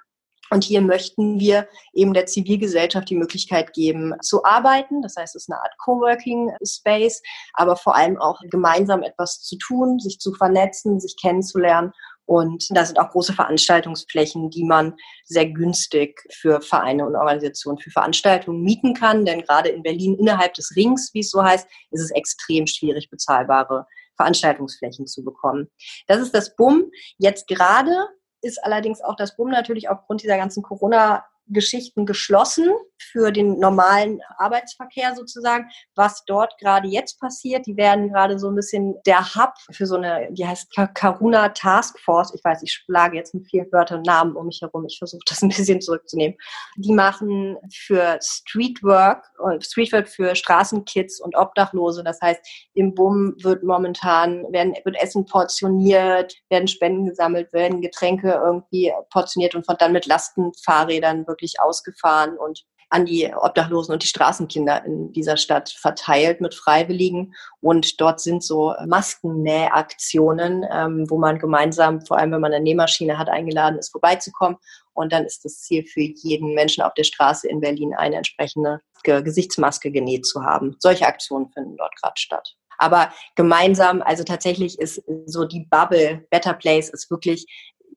Und 0.52 0.64
hier 0.64 0.82
möchten 0.82 1.40
wir 1.40 1.68
eben 1.94 2.14
der 2.14 2.28
Zivilgesellschaft 2.28 3.10
die 3.10 3.16
Möglichkeit 3.16 3.74
geben, 3.74 4.14
zu 4.22 4.44
arbeiten. 4.44 5.02
Das 5.02 5.16
heißt, 5.16 5.36
es 5.36 5.44
ist 5.44 5.52
eine 5.52 5.62
Art 5.62 5.76
Coworking 5.80 6.52
Space, 6.64 7.22
aber 7.54 7.76
vor 7.76 7.96
allem 7.96 8.18
auch 8.20 8.40
gemeinsam 8.50 9.02
etwas 9.04 9.42
zu 9.42 9.58
tun, 9.58 10.00
sich 10.00 10.20
zu 10.20 10.34
vernetzen, 10.34 11.00
sich 11.00 11.16
kennenzulernen. 11.20 11.92
Und 12.28 12.66
da 12.72 12.86
sind 12.86 13.00
auch 13.00 13.12
große 13.12 13.34
Veranstaltungsflächen, 13.34 14.50
die 14.50 14.64
man 14.64 14.96
sehr 15.26 15.46
günstig 15.48 16.22
für 16.32 16.60
Vereine 16.62 17.06
und 17.06 17.16
Organisationen 17.16 17.78
für 17.78 17.92
Veranstaltungen 17.92 18.62
mieten 18.62 18.94
kann. 18.94 19.26
Denn 19.26 19.42
gerade 19.42 19.70
in 19.70 19.84
Berlin 19.84 20.16
innerhalb 20.16 20.54
des 20.56 20.76
Rings, 20.76 21.12
wie 21.14 21.20
es 21.20 21.30
so 21.30 21.44
heißt, 21.44 21.68
ist 21.92 22.02
es 22.02 22.12
extrem 22.12 22.66
schwierig, 22.66 23.10
bezahlbare 23.10 23.86
Veranstaltungsflächen 24.16 25.08
zu 25.08 25.24
bekommen. 25.24 25.70
Das 26.08 26.20
ist 26.20 26.34
das 26.34 26.56
BUM. 26.56 26.90
Jetzt 27.18 27.48
gerade 27.48 28.08
ist 28.46 28.64
allerdings 28.64 29.02
auch 29.02 29.16
das 29.16 29.36
BUM 29.36 29.50
natürlich 29.50 29.90
aufgrund 29.90 30.22
dieser 30.22 30.38
ganzen 30.38 30.62
Corona 30.62 31.26
Geschichten 31.48 32.06
geschlossen 32.06 32.70
für 32.98 33.32
den 33.32 33.60
normalen 33.60 34.22
Arbeitsverkehr 34.38 35.16
sozusagen. 35.16 35.70
Was 35.96 36.24
dort 36.26 36.58
gerade 36.60 36.88
jetzt 36.88 37.20
passiert, 37.20 37.66
die 37.66 37.78
werden 37.78 38.10
gerade 38.10 38.40
so 38.40 38.50
ein 38.50 38.56
bisschen 38.56 38.96
der 39.06 39.36
Hub 39.36 39.54
für 39.72 39.86
so 39.86 39.96
eine, 39.96 40.30
die 40.32 40.46
heißt 40.46 40.74
Karuna 40.94 41.50
Task 41.50 42.00
Force. 42.00 42.34
Ich 42.34 42.44
weiß, 42.44 42.64
ich 42.64 42.72
schlage 42.72 43.18
jetzt 43.18 43.34
mit 43.34 43.48
vielen 43.50 43.72
Wörtern 43.72 44.00
und 44.00 44.08
Namen 44.08 44.36
um 44.36 44.48
mich 44.48 44.62
herum. 44.62 44.86
Ich 44.88 44.98
versuche 44.98 45.22
das 45.28 45.42
ein 45.42 45.50
bisschen 45.50 45.82
zurückzunehmen. 45.82 46.38
Die 46.78 46.94
machen 46.94 47.58
für 47.74 48.20
Streetwork 48.22 49.24
und 49.40 49.66
Streetwork 49.66 50.08
für 50.08 50.36
Straßenkids 50.36 51.20
und 51.20 51.36
Obdachlose. 51.36 52.04
Das 52.04 52.20
heißt, 52.22 52.42
im 52.74 52.94
BUM 52.94 53.36
wird 53.42 53.64
momentan, 53.64 54.52
werden, 54.52 54.74
wird 54.84 55.02
Essen 55.02 55.26
portioniert, 55.26 56.36
werden 56.50 56.68
Spenden 56.68 57.06
gesammelt, 57.06 57.52
werden 57.54 57.82
Getränke 57.82 58.32
irgendwie 58.32 58.92
portioniert 59.10 59.56
und 59.56 59.66
von 59.66 59.76
dann 59.80 59.92
mit 59.92 60.06
Lastenfahrrädern 60.06 61.26
wirklich 61.36 61.60
ausgefahren 61.60 62.38
und 62.38 62.64
an 62.90 63.06
die 63.06 63.32
Obdachlosen 63.36 63.94
und 63.94 64.04
die 64.04 64.08
Straßenkinder 64.08 64.86
in 64.86 65.12
dieser 65.12 65.38
Stadt 65.38 65.70
verteilt 65.70 66.40
mit 66.40 66.54
Freiwilligen. 66.54 67.34
Und 67.60 68.00
dort 68.00 68.22
sind 68.22 68.44
so 68.44 68.74
Maskennähaktionen, 68.86 70.66
ähm, 70.72 71.10
wo 71.10 71.18
man 71.18 71.40
gemeinsam, 71.40 72.06
vor 72.06 72.18
allem 72.18 72.32
wenn 72.32 72.42
man 72.42 72.54
eine 72.54 72.64
Nähmaschine 72.64 73.18
hat, 73.18 73.28
eingeladen 73.28 73.80
ist, 73.80 73.92
vorbeizukommen. 73.92 74.58
Und 74.94 75.12
dann 75.12 75.26
ist 75.26 75.44
das 75.44 75.62
Ziel 75.62 75.84
für 75.84 76.02
jeden 76.02 76.54
Menschen 76.54 76.84
auf 76.84 76.94
der 76.94 77.04
Straße 77.04 77.50
in 77.50 77.60
Berlin 77.60 77.94
eine 77.96 78.18
entsprechende 78.18 78.82
Gesichtsmaske 79.04 79.92
genäht 79.92 80.26
zu 80.26 80.44
haben. 80.44 80.76
Solche 80.80 81.06
Aktionen 81.06 81.52
finden 81.52 81.78
dort 81.78 81.96
gerade 81.96 82.18
statt. 82.18 82.56
Aber 82.78 83.12
gemeinsam, 83.36 84.02
also 84.02 84.24
tatsächlich 84.24 84.80
ist 84.80 85.02
so 85.26 85.46
die 85.46 85.68
Bubble 85.70 86.26
Better 86.30 86.54
Place 86.54 86.90
ist 86.90 87.10
wirklich 87.10 87.46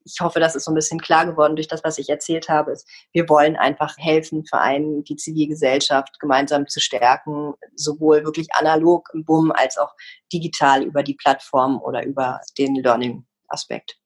ich 0.09 0.21
hoffe, 0.21 0.40
das 0.40 0.55
ist 0.55 0.64
so 0.64 0.71
ein 0.71 0.75
bisschen 0.75 1.01
klar 1.01 1.27
geworden 1.27 1.57
durch 1.57 1.68
das, 1.68 1.85
was 1.85 1.99
ich 1.99 2.09
erzählt 2.09 2.49
habe, 2.49 2.73
ist, 2.73 2.88
wir 3.12 3.29
wollen 3.29 3.57
einfach 3.57 3.97
helfen, 3.99 4.44
Vereinen, 4.47 5.05
die 5.05 5.16
Zivilgesellschaft 5.16 6.18
gemeinsam 6.18 6.66
zu 6.66 6.81
stärken, 6.81 7.55
sowohl 7.75 8.25
wirklich 8.25 8.49
analog 8.55 9.09
im 9.12 9.25
BUM 9.25 9.53
als 9.53 9.77
auch 9.79 9.94
digital 10.33 10.83
über 10.83 11.03
die 11.03 11.14
Plattform 11.14 11.81
oder 11.83 12.05
über 12.05 12.40
den 12.57 12.77
Learning-Aspekt. 12.77 13.99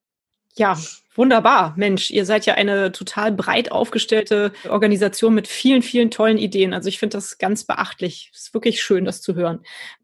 Ja, 0.55 0.77
wunderbar. 1.15 1.73
Mensch, 1.77 2.11
ihr 2.11 2.25
seid 2.25 2.45
ja 2.45 2.55
eine 2.55 2.91
total 2.91 3.31
breit 3.31 3.71
aufgestellte 3.71 4.51
Organisation 4.69 5.33
mit 5.33 5.47
vielen, 5.47 5.81
vielen 5.81 6.11
tollen 6.11 6.37
Ideen. 6.37 6.73
Also 6.73 6.89
ich 6.89 6.99
finde 6.99 7.17
das 7.17 7.37
ganz 7.37 7.63
beachtlich. 7.63 8.31
Es 8.33 8.43
ist 8.43 8.53
wirklich 8.53 8.81
schön, 8.81 9.05
das 9.05 9.21
zu 9.21 9.35
hören. 9.35 9.61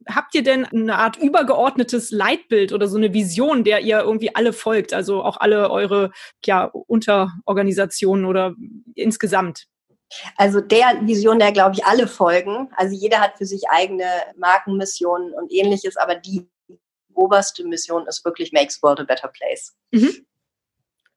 Habt 0.07 0.35
ihr 0.35 0.43
denn 0.43 0.65
eine 0.65 0.97
Art 0.97 1.17
übergeordnetes 1.17 2.11
Leitbild 2.11 2.73
oder 2.73 2.87
so 2.87 2.97
eine 2.97 3.13
Vision, 3.13 3.63
der 3.63 3.81
ihr 3.81 3.99
irgendwie 3.99 4.35
alle 4.35 4.53
folgt? 4.53 4.93
Also 4.93 5.23
auch 5.23 5.37
alle 5.37 5.69
eure 5.69 6.11
ja, 6.45 6.65
Unterorganisationen 6.65 8.25
oder 8.25 8.55
insgesamt? 8.95 9.67
Also 10.37 10.61
der 10.61 11.01
Vision, 11.03 11.39
der 11.39 11.51
glaube 11.51 11.75
ich 11.75 11.85
alle 11.85 12.07
folgen. 12.07 12.69
Also 12.75 12.95
jeder 12.95 13.19
hat 13.19 13.37
für 13.37 13.45
sich 13.45 13.69
eigene 13.69 14.05
Markenmissionen 14.37 15.33
und 15.33 15.51
ähnliches, 15.51 15.97
aber 15.97 16.15
die 16.15 16.49
oberste 17.13 17.63
Mission 17.65 18.07
ist 18.07 18.23
wirklich 18.25 18.51
Makes 18.51 18.81
World 18.81 19.01
a 19.01 19.03
Better 19.03 19.27
Place. 19.27 19.75
Mhm. 19.91 20.25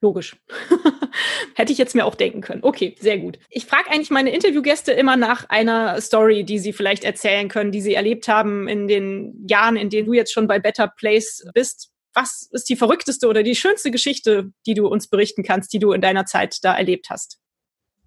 Logisch. 0.03 0.37
Hätte 1.55 1.71
ich 1.71 1.79
jetzt 1.79 1.95
mir 1.95 2.05
auch 2.05 2.17
denken 2.17 2.41
können. 2.41 2.65
Okay, 2.65 2.97
sehr 2.99 3.19
gut. 3.19 3.39
Ich 3.49 3.67
frage 3.67 3.89
eigentlich 3.89 4.11
meine 4.11 4.35
Interviewgäste 4.35 4.91
immer 4.91 5.17
nach 5.17 5.49
einer 5.49 6.01
Story, 6.01 6.43
die 6.43 6.59
sie 6.59 6.73
vielleicht 6.73 7.05
erzählen 7.05 7.49
können, 7.49 7.71
die 7.71 7.81
sie 7.81 7.95
erlebt 7.95 8.27
haben 8.27 8.67
in 8.67 8.89
den 8.89 9.47
Jahren, 9.49 9.77
in 9.77 9.91
denen 9.91 10.07
du 10.07 10.13
jetzt 10.13 10.33
schon 10.33 10.49
bei 10.49 10.59
Better 10.59 10.89
Place 10.89 11.45
bist. 11.55 11.91
Was 12.15 12.49
ist 12.51 12.69
die 12.69 12.75
verrückteste 12.75 13.29
oder 13.29 13.45
die 13.45 13.55
schönste 13.55 13.93
Geschichte, 13.93 14.53
die 14.67 14.75
du 14.75 14.89
uns 14.89 15.09
berichten 15.09 15.45
kannst, 15.45 15.73
die 15.73 15.79
du 15.79 15.93
in 15.93 16.01
deiner 16.01 16.27
Zeit 16.27 16.59
da 16.63 16.77
erlebt 16.77 17.09
hast? 17.09 17.39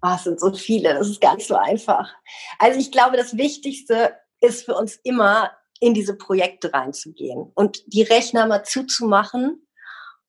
Oh, 0.02 0.12
es 0.14 0.24
sind 0.24 0.38
so 0.38 0.52
viele, 0.52 0.92
das 0.92 1.08
ist 1.08 1.22
nicht 1.22 1.48
so 1.48 1.56
einfach. 1.56 2.12
Also 2.58 2.78
ich 2.78 2.92
glaube, 2.92 3.16
das 3.16 3.38
Wichtigste 3.38 4.14
ist 4.40 4.66
für 4.66 4.74
uns 4.74 5.00
immer, 5.02 5.50
in 5.80 5.92
diese 5.92 6.16
Projekte 6.16 6.72
reinzugehen 6.72 7.52
und 7.54 7.82
die 7.86 8.02
Rechner 8.02 8.46
mal 8.46 8.64
zuzumachen 8.64 9.66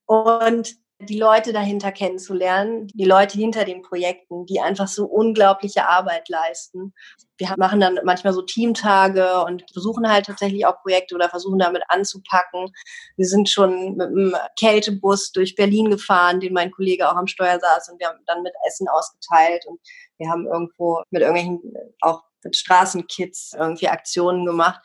und 0.06 0.76
die 1.00 1.20
Leute 1.20 1.54
dahinter 1.54 1.92
kennenzulernen, 1.92 2.88
die 2.88 3.06
Leute 3.06 3.38
hinter 3.38 3.66
den 3.66 3.84
Projekten, 3.84 4.48
die 4.48 4.60
einfach 4.60 4.88
so 4.88 5.06
unglaubliche 5.06 5.88
Arbeit 5.88 6.28
leisten. 6.28 6.94
Wir 7.38 7.54
machen 7.58 7.80
dann 7.80 8.00
manchmal 8.04 8.34
so 8.34 8.42
Teamtage 8.42 9.44
und 9.46 9.64
besuchen 9.74 10.10
halt 10.10 10.26
tatsächlich 10.26 10.66
auch 10.66 10.82
Projekte 10.82 11.14
oder 11.14 11.30
versuchen 11.30 11.60
damit 11.60 11.84
anzupacken. 11.90 12.72
Wir 13.16 13.28
sind 13.28 13.48
schon 13.48 13.96
mit 13.96 14.08
einem 14.08 14.36
Kältebus 14.60 15.32
durch 15.32 15.54
Berlin 15.56 15.92
gefahren, 15.92 16.40
den 16.40 16.54
mein 16.54 16.72
Kollege 16.72 17.08
auch 17.08 17.16
am 17.16 17.28
Steuer 17.28 17.60
saß 17.60 17.90
und 17.90 18.00
wir 18.00 18.08
haben 18.08 18.24
dann 18.26 18.42
mit 18.42 18.54
Essen 18.68 18.88
ausgeteilt 18.88 19.66
und 19.68 19.80
wir 20.18 20.30
haben 20.30 20.48
irgendwo 20.48 21.04
mit 21.12 21.22
irgendwelchen 21.22 21.62
auch 22.02 22.24
mit 22.44 22.56
Straßenkids 22.56 23.54
irgendwie 23.58 23.88
Aktionen 23.88 24.46
gemacht. 24.46 24.80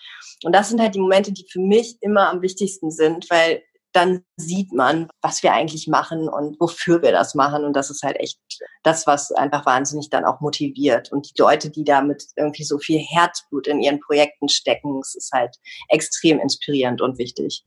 Und 0.44 0.54
das 0.54 0.68
sind 0.68 0.80
halt 0.80 0.94
die 0.94 1.00
Momente, 1.00 1.32
die 1.32 1.46
für 1.50 1.60
mich 1.60 1.96
immer 2.00 2.28
am 2.28 2.42
wichtigsten 2.42 2.90
sind, 2.90 3.30
weil 3.30 3.62
dann 3.92 4.24
sieht 4.36 4.72
man, 4.72 5.08
was 5.20 5.42
wir 5.42 5.52
eigentlich 5.52 5.86
machen 5.86 6.28
und 6.28 6.58
wofür 6.60 7.02
wir 7.02 7.12
das 7.12 7.34
machen. 7.34 7.64
Und 7.64 7.74
das 7.74 7.90
ist 7.90 8.02
halt 8.02 8.18
echt 8.18 8.38
das, 8.82 9.06
was 9.06 9.32
einfach 9.32 9.66
wahnsinnig 9.66 10.10
dann 10.10 10.24
auch 10.24 10.40
motiviert. 10.40 11.12
Und 11.12 11.30
die 11.30 11.40
Leute, 11.40 11.70
die 11.70 11.84
damit 11.84 12.24
irgendwie 12.36 12.64
so 12.64 12.78
viel 12.78 12.98
Herzblut 12.98 13.66
in 13.66 13.80
ihren 13.80 14.00
Projekten 14.00 14.48
stecken, 14.48 14.98
es 15.00 15.14
ist 15.14 15.32
halt 15.32 15.56
extrem 15.88 16.40
inspirierend 16.40 17.00
und 17.00 17.18
wichtig. 17.18 17.64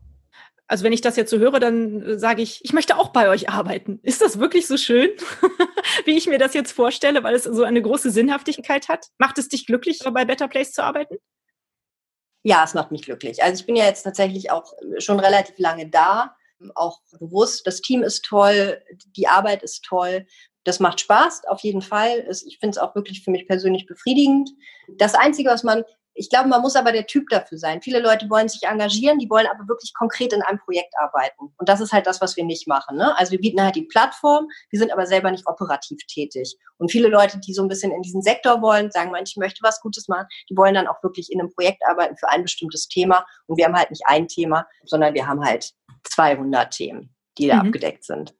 Also 0.67 0.83
wenn 0.83 0.93
ich 0.93 1.01
das 1.01 1.15
jetzt 1.15 1.29
so 1.29 1.37
höre, 1.37 1.59
dann 1.59 2.17
sage 2.17 2.41
ich, 2.41 2.61
ich 2.63 2.73
möchte 2.73 2.97
auch 2.97 3.09
bei 3.09 3.29
euch 3.29 3.49
arbeiten. 3.49 3.99
Ist 4.01 4.21
das 4.21 4.39
wirklich 4.39 4.65
so 4.65 4.77
schön, 4.77 5.11
wie 6.05 6.17
ich 6.17 6.25
mir 6.25 6.39
das 6.39 6.55
jetzt 6.55 6.71
vorstelle, 6.71 7.23
weil 7.23 7.35
es 7.35 7.43
so 7.43 7.63
eine 7.63 7.81
große 7.81 8.09
Sinnhaftigkeit 8.09 8.89
hat? 8.89 9.05
Macht 9.19 9.37
es 9.37 9.47
dich 9.47 9.67
glücklich, 9.67 9.99
bei 10.11 10.25
Better 10.25 10.47
Place 10.47 10.71
zu 10.71 10.83
arbeiten? 10.83 11.17
Ja, 12.47 12.63
es 12.63 12.75
macht 12.75 12.91
mich 12.91 13.01
glücklich. 13.01 13.41
Also 13.41 13.59
ich 13.59 13.65
bin 13.65 13.75
ja 13.75 13.85
jetzt 13.85 14.03
tatsächlich 14.03 14.51
auch 14.51 14.71
schon 14.99 15.19
relativ 15.19 15.57
lange 15.57 15.89
da, 15.89 16.35
auch 16.75 16.99
bewusst. 17.19 17.65
Das 17.65 17.81
Team 17.81 18.03
ist 18.03 18.23
toll, 18.23 18.83
die 19.17 19.27
Arbeit 19.27 19.63
ist 19.63 19.83
toll. 19.83 20.27
Das 20.63 20.79
macht 20.79 20.99
Spaß, 20.99 21.45
auf 21.47 21.61
jeden 21.61 21.81
Fall. 21.81 22.27
Ich 22.29 22.59
finde 22.59 22.75
es 22.75 22.77
auch 22.77 22.93
wirklich 22.93 23.23
für 23.23 23.31
mich 23.31 23.47
persönlich 23.47 23.87
befriedigend. 23.87 24.51
Das 24.99 25.15
Einzige, 25.15 25.49
was 25.49 25.63
man 25.63 25.83
ich 26.17 26.29
glaube, 26.29 26.47
man 26.47 26.61
muss 26.61 26.77
aber 26.77 26.93
der 26.93 27.05
Typ 27.05 27.27
dafür 27.29 27.57
sein. 27.57 27.81
Viele 27.81 27.99
Leute 27.99 28.29
wollen 28.29 28.47
sich 28.47 28.63
engagieren, 28.63 29.19
die 29.19 29.29
wollen 29.29 29.47
aber 29.47 29.67
wirklich 29.67 29.93
konkret 29.93 30.31
in 30.31 30.41
einem 30.41 30.59
Projekt 30.59 30.93
arbeiten. 30.97 31.53
Und 31.57 31.69
das 31.69 31.81
ist 31.81 31.91
halt 31.91 32.07
das, 32.07 32.21
was 32.21 32.37
wir 32.37 32.45
nicht 32.45 32.67
machen. 32.67 32.95
Ne? 32.95 33.15
Also 33.17 33.33
wir 33.33 33.41
bieten 33.41 33.61
halt 33.61 33.75
die 33.75 33.83
Plattform, 33.83 34.47
wir 34.69 34.79
sind 34.79 34.93
aber 34.93 35.05
selber 35.05 35.29
nicht 35.29 35.45
operativ 35.45 35.99
tätig. 36.07 36.57
Und 36.77 36.89
viele 36.89 37.09
Leute, 37.09 37.37
die 37.39 37.53
so 37.53 37.61
ein 37.61 37.67
bisschen 37.67 37.91
in 37.91 38.01
diesen 38.01 38.21
Sektor 38.21 38.61
wollen, 38.61 38.91
sagen, 38.91 39.11
man, 39.11 39.23
ich 39.25 39.35
möchte 39.35 39.59
was 39.61 39.81
Gutes 39.81 40.07
machen, 40.07 40.27
die 40.49 40.55
wollen 40.55 40.73
dann 40.73 40.87
auch 40.87 41.03
wirklich 41.03 41.31
in 41.31 41.41
einem 41.41 41.51
Projekt 41.53 41.81
arbeiten 41.85 42.15
für 42.15 42.29
ein 42.29 42.43
bestimmtes 42.43 42.87
Thema. 42.87 43.25
Und 43.47 43.57
wir 43.57 43.65
haben 43.65 43.75
halt 43.75 43.89
nicht 43.89 44.03
ein 44.05 44.29
Thema, 44.29 44.65
sondern 44.85 45.13
wir 45.13 45.27
haben 45.27 45.43
halt 45.43 45.73
200 46.03 46.71
Themen, 46.71 47.13
die 47.37 47.47
da 47.47 47.55
mhm. 47.55 47.67
abgedeckt 47.67 48.05
sind. 48.05 48.33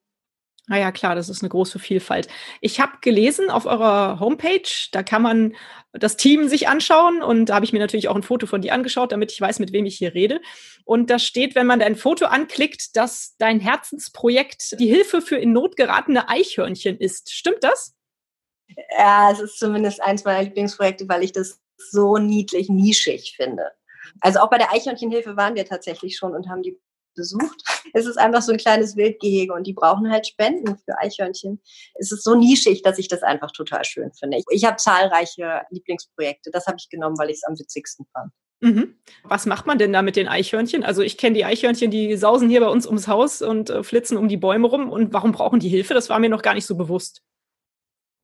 Ah 0.68 0.78
ja, 0.78 0.92
klar, 0.92 1.14
das 1.14 1.30
ist 1.30 1.44
eine 1.44 1.50
große 1.50 1.78
Vielfalt. 1.78 2.28
Ich 2.60 2.80
habe 2.80 2.94
gelesen 3.02 3.52
auf 3.52 3.68
eurer 3.68 4.20
Homepage, 4.20 4.68
da 4.92 5.04
kann 5.04 5.22
man 5.22 5.56
das 5.94 6.18
Team 6.18 6.48
sich 6.48 6.68
anschauen 6.68 7.22
und 7.22 7.48
da 7.48 7.56
habe 7.56 7.66
ich 7.66 7.74
mir 7.74 7.80
natürlich 7.80 8.08
auch 8.08 8.16
ein 8.16 8.24
Foto 8.24 8.48
von 8.48 8.62
dir 8.62 8.74
angeschaut, 8.74 9.12
damit 9.12 9.32
ich 9.32 9.40
weiß, 9.40 9.60
mit 9.60 9.72
wem 9.74 9.86
ich 9.86 9.98
hier 9.98 10.16
rede. 10.16 10.42
Und 10.84 11.12
da 11.12 11.20
steht, 11.20 11.54
wenn 11.54 11.68
man 11.68 11.80
dein 11.80 11.96
Foto 11.96 12.26
anklickt, 12.26 12.96
dass 12.96 13.36
dein 13.38 13.60
Herzensprojekt 13.60 14.80
die 14.80 14.88
Hilfe 14.88 15.22
für 15.22 15.38
in 15.38 15.54
Not 15.54 15.78
geratene 15.78 16.30
Eichhörnchen 16.30 16.98
ist. 16.98 17.32
Stimmt 17.32 17.64
das? 17.64 17.96
Ja, 18.98 19.32
es 19.32 19.40
ist 19.40 19.60
zumindest 19.60 20.02
eins 20.02 20.24
meiner 20.24 20.42
Lieblingsprojekte, 20.42 21.08
weil 21.08 21.24
ich 21.24 21.32
das 21.32 21.62
so 21.78 22.18
niedlich, 22.18 22.70
nischig 22.70 23.36
finde. 23.36 23.72
Also 24.22 24.40
auch 24.40 24.50
bei 24.50 24.58
der 24.58 24.72
Eichhörnchenhilfe 24.74 25.38
waren 25.38 25.56
wir 25.56 25.66
tatsächlich 25.66 26.18
schon 26.18 26.34
und 26.34 26.50
haben 26.50 26.64
die 26.64 26.80
besucht. 27.16 27.62
Es 27.94 28.06
ist 28.06 28.18
einfach 28.18 28.42
so 28.42 28.52
ein 28.52 28.58
kleines 28.58 28.96
Wildgehege 28.96 29.54
und 29.54 29.66
die 29.66 29.74
brauchen 29.74 30.12
halt 30.12 30.28
Spenden 30.28 30.78
für 30.78 30.98
Eichhörnchen. 30.98 31.62
Es 31.96 32.12
ist 32.12 32.24
so 32.24 32.36
nischig, 32.36 32.82
dass 32.84 32.98
ich 32.98 33.08
das 33.08 33.24
einfach 33.24 33.52
total 33.52 33.84
schön 33.86 34.12
finde. 34.14 34.38
Ich, 34.38 34.46
ich 34.50 34.66
habe 34.66 34.78
zahlreiche 34.78 35.62
Lieblingsprojekte. 35.70 36.52
Das 36.52 36.68
habe 36.68 36.78
ich 36.80 36.90
genommen, 36.90 37.18
weil 37.18 37.30
ich 37.30 37.38
es 37.38 37.44
am 37.44 37.58
witzigsten 37.58 38.06
fand. 38.14 38.32
Mhm. 38.62 38.96
Was 39.24 39.46
macht 39.46 39.66
man 39.66 39.78
denn 39.78 39.94
da 39.94 40.02
mit 40.02 40.16
den 40.16 40.28
Eichhörnchen? 40.28 40.84
Also 40.84 41.02
ich 41.02 41.18
kenne 41.18 41.36
die 41.36 41.46
Eichhörnchen, 41.46 41.92
die 41.92 42.16
sausen 42.16 42.50
hier 42.50 42.62
bei 42.62 42.70
uns 42.70 42.88
ums 42.88 43.08
Haus 43.08 43.42
und 43.42 43.70
äh, 43.70 43.84
flitzen 43.84 44.18
um 44.18 44.28
die 44.28 44.38
Bäume 44.38 44.68
rum. 44.68 44.90
Und 44.90 45.14
warum 45.14 45.32
brauchen 45.32 45.60
die 45.60 45.70
Hilfe? 45.70 45.94
Das 45.94 46.10
war 46.10 46.20
mir 46.20 46.30
noch 46.30 46.42
gar 46.42 46.54
nicht 46.54 46.66
so 46.66 46.76
bewusst. 46.76 47.22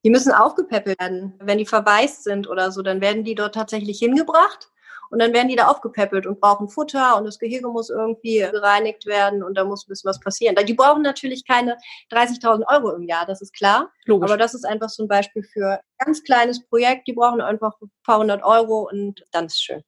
Die 0.04 0.10
müssen 0.10 0.32
aufgepäppelt 0.32 0.99
werden. 0.99 1.36
Wenn 1.39 1.60
die 1.60 1.65
verwaist 1.65 2.23
sind 2.23 2.49
oder 2.49 2.71
so, 2.71 2.82
dann 2.82 3.01
werden 3.01 3.23
die 3.23 3.36
dort 3.36 3.54
tatsächlich 3.54 3.99
hingebracht 3.99 4.71
und 5.12 5.19
dann 5.19 5.34
werden 5.34 5.50
die 5.50 5.56
da 5.56 5.67
aufgepäppelt 5.67 6.26
und 6.26 6.39
brauchen 6.39 6.69
Futter 6.69 7.17
und 7.17 7.26
das 7.26 7.38
Gehege 7.38 7.67
muss 7.67 7.89
irgendwie 7.89 8.39
gereinigt 8.39 9.06
werden 9.06 9.43
und 9.43 9.56
da 9.56 9.65
muss 9.65 9.86
ein 9.86 9.89
bisschen 9.89 10.10
was 10.10 10.19
passieren. 10.19 10.56
Die 10.65 10.74
brauchen 10.74 11.02
natürlich 11.02 11.45
keine 11.45 11.78
30.000 12.12 12.63
Euro 12.67 12.95
im 12.95 13.04
Jahr, 13.04 13.26
das 13.26 13.41
ist 13.41 13.54
klar. 13.54 13.91
Logisch. 14.06 14.30
Aber 14.30 14.38
das 14.38 14.54
ist 14.54 14.65
einfach 14.65 14.89
so 14.89 15.04
ein 15.04 15.08
Beispiel 15.08 15.43
für 15.43 15.74
ein 15.74 16.06
ganz 16.06 16.24
kleines 16.24 16.65
Projekt. 16.65 17.08
Die 17.08 17.13
brauchen 17.13 17.41
einfach 17.41 17.74
ein 17.82 17.91
paar 18.04 18.19
hundert 18.19 18.43
Euro 18.43 18.89
und 18.89 19.26
dann 19.32 19.45
ist 19.45 19.54
es 19.54 19.62
schön. 19.62 19.84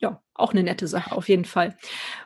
Ja, 0.00 0.22
auch 0.34 0.52
eine 0.52 0.62
nette 0.62 0.86
Sache, 0.86 1.12
auf 1.14 1.28
jeden 1.28 1.44
Fall. 1.44 1.76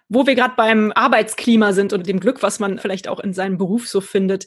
Wo 0.09 0.27
wir 0.27 0.37
gerade 0.37 0.55
beim 0.57 0.92
Arbeitsklima 0.94 1.72
sind 1.72 1.92
und 1.92 2.07
dem 2.07 2.20
Glück, 2.20 2.42
was 2.42 2.61
man 2.61 2.79
vielleicht 2.79 3.09
auch 3.09 3.18
in 3.18 3.35
seinem 3.35 3.59
Beruf 3.59 3.88
so 3.88 4.00
findet 4.00 4.46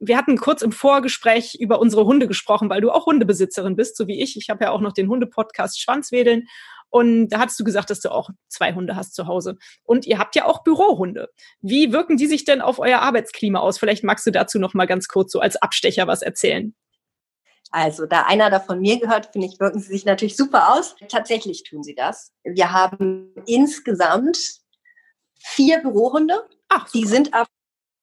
wir 0.00 0.16
hatten 0.16 0.36
kurz 0.36 0.62
im 0.62 0.72
Vorgespräch 0.72 1.56
über 1.58 1.80
unsere 1.80 2.04
Hunde 2.04 2.28
gesprochen, 2.28 2.70
weil 2.70 2.80
du 2.80 2.90
auch 2.90 3.06
Hundebesitzerin 3.06 3.76
bist, 3.76 3.96
so 3.96 4.06
wie 4.06 4.22
ich. 4.22 4.36
Ich 4.36 4.48
habe 4.48 4.64
ja 4.64 4.70
auch 4.70 4.80
noch 4.80 4.92
den 4.92 5.08
Hunde-Podcast 5.08 5.80
Schwanzwedeln. 5.80 6.46
Und 6.90 7.28
da 7.28 7.40
hattest 7.40 7.60
du 7.60 7.64
gesagt, 7.64 7.90
dass 7.90 8.00
du 8.00 8.10
auch 8.10 8.30
zwei 8.48 8.72
Hunde 8.72 8.96
hast 8.96 9.14
zu 9.14 9.26
Hause. 9.26 9.56
Und 9.84 10.06
ihr 10.06 10.18
habt 10.18 10.36
ja 10.36 10.46
auch 10.46 10.62
Bürohunde. 10.62 11.28
Wie 11.60 11.92
wirken 11.92 12.16
die 12.16 12.26
sich 12.26 12.44
denn 12.44 12.60
auf 12.60 12.78
euer 12.78 13.00
Arbeitsklima 13.00 13.60
aus? 13.60 13.78
Vielleicht 13.78 14.04
magst 14.04 14.26
du 14.26 14.30
dazu 14.30 14.58
noch 14.58 14.74
mal 14.74 14.86
ganz 14.86 15.08
kurz 15.08 15.32
so 15.32 15.40
als 15.40 15.56
Abstecher 15.56 16.06
was 16.06 16.22
erzählen. 16.22 16.74
Also, 17.70 18.06
da 18.06 18.22
einer 18.22 18.48
davon 18.48 18.80
mir 18.80 18.98
gehört, 18.98 19.28
finde 19.32 19.46
ich, 19.46 19.60
wirken 19.60 19.80
sie 19.80 19.88
sich 19.88 20.06
natürlich 20.06 20.36
super 20.36 20.72
aus. 20.72 20.96
Tatsächlich 21.08 21.64
tun 21.64 21.82
sie 21.82 21.94
das. 21.94 22.32
Wir 22.42 22.72
haben 22.72 23.34
insgesamt 23.46 24.38
vier 25.38 25.80
Bürohunde. 25.80 26.48
Ach, 26.68 26.88
die 26.90 27.04
sind 27.04 27.34
aber 27.34 27.48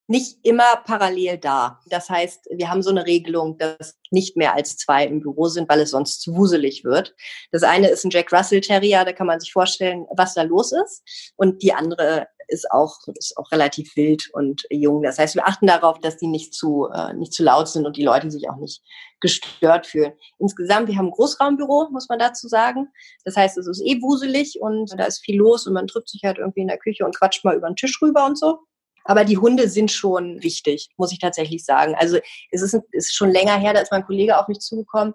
nicht 0.07 0.37
immer 0.43 0.77
parallel 0.85 1.37
da. 1.37 1.79
Das 1.87 2.09
heißt, 2.09 2.49
wir 2.51 2.69
haben 2.69 2.83
so 2.83 2.91
eine 2.91 3.05
Regelung, 3.05 3.57
dass 3.57 3.97
nicht 4.11 4.37
mehr 4.37 4.53
als 4.53 4.77
zwei 4.77 5.05
im 5.05 5.19
Büro 5.19 5.47
sind, 5.47 5.67
weil 5.67 5.81
es 5.81 5.91
sonst 5.91 6.21
zu 6.21 6.35
wuselig 6.35 6.83
wird. 6.83 7.15
Das 7.51 7.63
eine 7.63 7.87
ist 7.87 8.03
ein 8.05 8.11
Jack 8.11 8.31
Russell 8.31 8.61
Terrier, 8.61 9.03
da 9.03 9.13
kann 9.13 9.27
man 9.27 9.39
sich 9.39 9.51
vorstellen, 9.51 10.05
was 10.15 10.35
da 10.35 10.43
los 10.43 10.71
ist. 10.71 11.33
Und 11.35 11.63
die 11.63 11.73
andere 11.73 12.27
ist 12.47 12.69
auch, 12.71 12.99
ist 13.15 13.35
auch 13.37 13.51
relativ 13.51 13.95
wild 13.95 14.29
und 14.33 14.67
jung. 14.69 15.01
Das 15.01 15.17
heißt, 15.17 15.35
wir 15.35 15.47
achten 15.47 15.67
darauf, 15.67 15.99
dass 15.99 16.17
die 16.17 16.27
nicht 16.27 16.53
zu, 16.53 16.87
äh, 16.93 17.13
nicht 17.13 17.33
zu 17.33 17.43
laut 17.43 17.67
sind 17.67 17.85
und 17.85 17.97
die 17.97 18.03
Leute 18.03 18.29
sich 18.29 18.49
auch 18.49 18.57
nicht 18.57 18.83
gestört 19.19 19.87
fühlen. 19.87 20.13
Insgesamt, 20.37 20.87
wir 20.87 20.97
haben 20.97 21.07
ein 21.07 21.11
Großraumbüro, 21.11 21.89
muss 21.91 22.09
man 22.09 22.19
dazu 22.19 22.47
sagen. 22.47 22.89
Das 23.23 23.35
heißt, 23.35 23.57
es 23.57 23.67
ist 23.67 23.81
eh 23.81 24.01
wuselig 24.01 24.59
und 24.61 24.93
da 24.97 25.05
ist 25.05 25.23
viel 25.23 25.37
los 25.37 25.65
und 25.65 25.73
man 25.73 25.87
trifft 25.87 26.09
sich 26.09 26.23
halt 26.23 26.37
irgendwie 26.37 26.61
in 26.61 26.67
der 26.67 26.77
Küche 26.77 27.05
und 27.05 27.17
quatscht 27.17 27.43
mal 27.43 27.55
über 27.55 27.67
den 27.67 27.75
Tisch 27.75 27.99
rüber 28.01 28.25
und 28.25 28.37
so. 28.37 28.59
Aber 29.05 29.23
die 29.23 29.37
Hunde 29.37 29.69
sind 29.69 29.91
schon 29.91 30.41
wichtig, 30.41 30.89
muss 30.97 31.11
ich 31.11 31.19
tatsächlich 31.19 31.63
sagen. 31.63 31.95
Also 31.95 32.17
es 32.51 32.61
ist, 32.61 32.75
ist 32.91 33.15
schon 33.15 33.31
länger 33.31 33.55
her, 33.55 33.73
da 33.73 33.79
ist 33.79 33.91
mein 33.91 34.05
Kollege 34.05 34.37
auf 34.37 34.47
mich 34.47 34.59
zugekommen, 34.59 35.13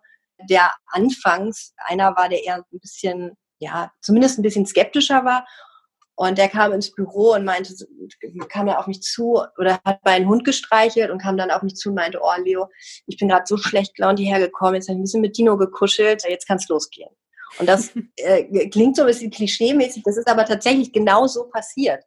der 0.48 0.72
anfangs 0.86 1.74
einer 1.76 2.16
war, 2.16 2.28
der 2.28 2.44
eher 2.44 2.56
ein 2.56 2.78
bisschen, 2.80 3.32
ja, 3.58 3.92
zumindest 4.00 4.38
ein 4.38 4.42
bisschen 4.42 4.64
skeptischer 4.64 5.24
war. 5.24 5.44
Und 6.14 6.38
der 6.38 6.48
kam 6.48 6.72
ins 6.72 6.92
Büro 6.92 7.32
und 7.32 7.44
meinte, 7.44 7.74
kam 8.48 8.68
er 8.68 8.78
auf 8.78 8.86
mich 8.86 9.00
zu 9.00 9.42
oder 9.58 9.80
hat 9.84 10.04
meinen 10.04 10.28
Hund 10.28 10.44
gestreichelt 10.44 11.10
und 11.10 11.20
kam 11.20 11.36
dann 11.36 11.50
auf 11.50 11.62
mich 11.62 11.76
zu 11.76 11.88
und 11.88 11.94
meinte, 11.94 12.20
oh 12.22 12.42
Leo, 12.44 12.68
ich 13.06 13.16
bin 13.16 13.28
gerade 13.28 13.44
so 13.46 13.56
schlecht 13.56 13.96
gelaunt 13.96 14.18
hierher 14.18 14.38
gekommen, 14.38 14.74
jetzt 14.74 14.88
habe 14.88 14.96
ich 14.96 15.00
ein 15.00 15.04
bisschen 15.04 15.22
mit 15.22 15.36
Dino 15.36 15.56
gekuschelt, 15.56 16.22
jetzt 16.28 16.46
kann 16.46 16.58
es 16.58 16.68
losgehen. 16.68 17.10
Und 17.58 17.68
das 17.68 17.92
äh, 18.16 18.68
klingt 18.68 18.96
so 18.96 19.02
ein 19.02 19.08
bisschen 19.08 19.30
klischeemäßig, 19.30 20.02
das 20.04 20.18
ist 20.18 20.28
aber 20.28 20.44
tatsächlich 20.44 20.92
genau 20.92 21.26
so 21.26 21.48
passiert. 21.48 22.04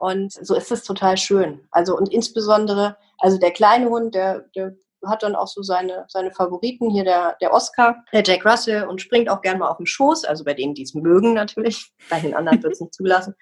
Und 0.00 0.32
so 0.32 0.54
ist 0.54 0.72
es 0.72 0.82
total 0.82 1.18
schön. 1.18 1.60
Also 1.70 1.94
und 1.94 2.10
insbesondere, 2.10 2.96
also 3.18 3.36
der 3.36 3.50
kleine 3.50 3.90
Hund, 3.90 4.14
der, 4.14 4.46
der 4.56 4.74
hat 5.06 5.22
dann 5.22 5.36
auch 5.36 5.46
so 5.46 5.62
seine, 5.62 6.06
seine 6.08 6.32
Favoriten. 6.32 6.88
Hier 6.88 7.04
der, 7.04 7.36
der 7.42 7.52
Oscar, 7.52 8.02
der 8.10 8.22
Jack 8.24 8.46
Russell 8.46 8.84
und 8.84 9.02
springt 9.02 9.28
auch 9.28 9.42
gerne 9.42 9.58
mal 9.58 9.68
auf 9.68 9.76
dem 9.76 9.84
Schoß, 9.84 10.24
also 10.24 10.42
bei 10.42 10.54
denen, 10.54 10.72
die 10.72 10.84
es 10.84 10.94
mögen 10.94 11.34
natürlich. 11.34 11.92
Bei 12.10 12.18
den 12.18 12.34
anderen 12.34 12.62
wird 12.62 12.72
es 12.72 12.80
nicht 12.80 12.94
zulassen. 12.94 13.34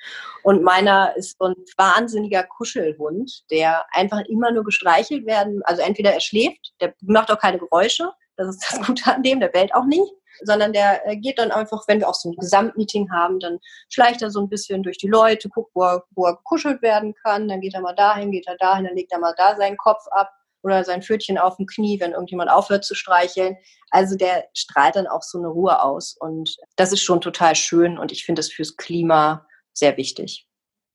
Und 0.43 0.65
meiner 0.65 1.17
ist 1.17 1.37
so 1.39 1.47
ein 1.47 1.55
wahnsinniger 1.77 2.43
Kuschelhund, 2.43 3.45
der 3.53 3.85
einfach 3.93 4.23
immer 4.29 4.51
nur 4.51 4.65
gestreichelt 4.65 5.27
werden. 5.27 5.63
Also 5.63 5.83
entweder 5.83 6.13
er 6.13 6.21
schläft, 6.21 6.73
der 6.81 6.93
macht 7.03 7.31
auch 7.31 7.39
keine 7.39 7.61
Geräusche, 7.61 8.11
das 8.37 8.49
ist 8.49 8.67
das 8.69 8.85
Gute 8.85 9.15
an 9.15 9.23
dem, 9.23 9.39
der 9.39 9.49
bellt 9.49 9.73
auch 9.75 9.85
nicht 9.85 10.13
sondern 10.43 10.73
der 10.73 11.07
äh, 11.07 11.17
geht 11.17 11.39
dann 11.39 11.51
einfach, 11.51 11.85
wenn 11.89 12.01
wir 12.01 12.09
auch 12.09 12.15
so 12.15 12.31
ein 12.31 12.37
Gesamtmeeting 12.37 13.11
haben, 13.11 13.41
dann 13.41 13.59
schleicht 13.89 14.23
er 14.23 14.31
so 14.31 14.41
ein 14.41 14.49
bisschen 14.49 14.83
durch 14.83 14.99
die 14.99 15.09
Leute, 15.09 15.49
guckt, 15.49 15.71
wo 15.75 15.85
er, 15.85 16.05
wo 16.11 16.27
er 16.27 16.37
gekuschelt 16.37 16.83
werden 16.83 17.15
kann, 17.23 17.49
dann 17.49 17.61
geht 17.61 17.75
er 17.75 17.81
mal 17.81 17.95
dahin, 17.95 18.31
geht 18.31 18.47
er 18.47 18.57
dahin, 18.57 18.85
dann 18.85 18.97
legt 18.97 19.13
er 19.13 19.19
mal 19.19 19.35
da 19.37 19.57
seinen 19.57 19.77
Kopf 19.77 20.07
ab 20.11 20.31
oder 20.63 20.85
sein 20.85 21.03
Pfötchen 21.03 21.39
auf 21.39 21.57
dem 21.57 21.67
Knie, 21.67 22.01
wenn 22.01 22.13
irgendjemand 22.13 22.51
aufhört 22.51 22.85
zu 22.85 22.95
streicheln. 22.95 23.57
Also 23.91 24.17
der 24.17 24.49
strahlt 24.55 24.97
dann 24.97 25.07
auch 25.07 25.23
so 25.23 25.39
eine 25.39 25.49
Ruhe 25.49 25.83
aus 25.83 26.17
und 26.19 26.57
das 26.77 26.93
ist 26.93 27.03
schon 27.03 27.21
total 27.21 27.55
schön 27.55 27.99
und 27.99 28.13
ich 28.13 28.25
finde 28.25 28.41
es 28.41 28.53
fürs 28.53 28.77
Klima 28.77 29.47
sehr 29.73 29.97
wichtig. 29.97 30.47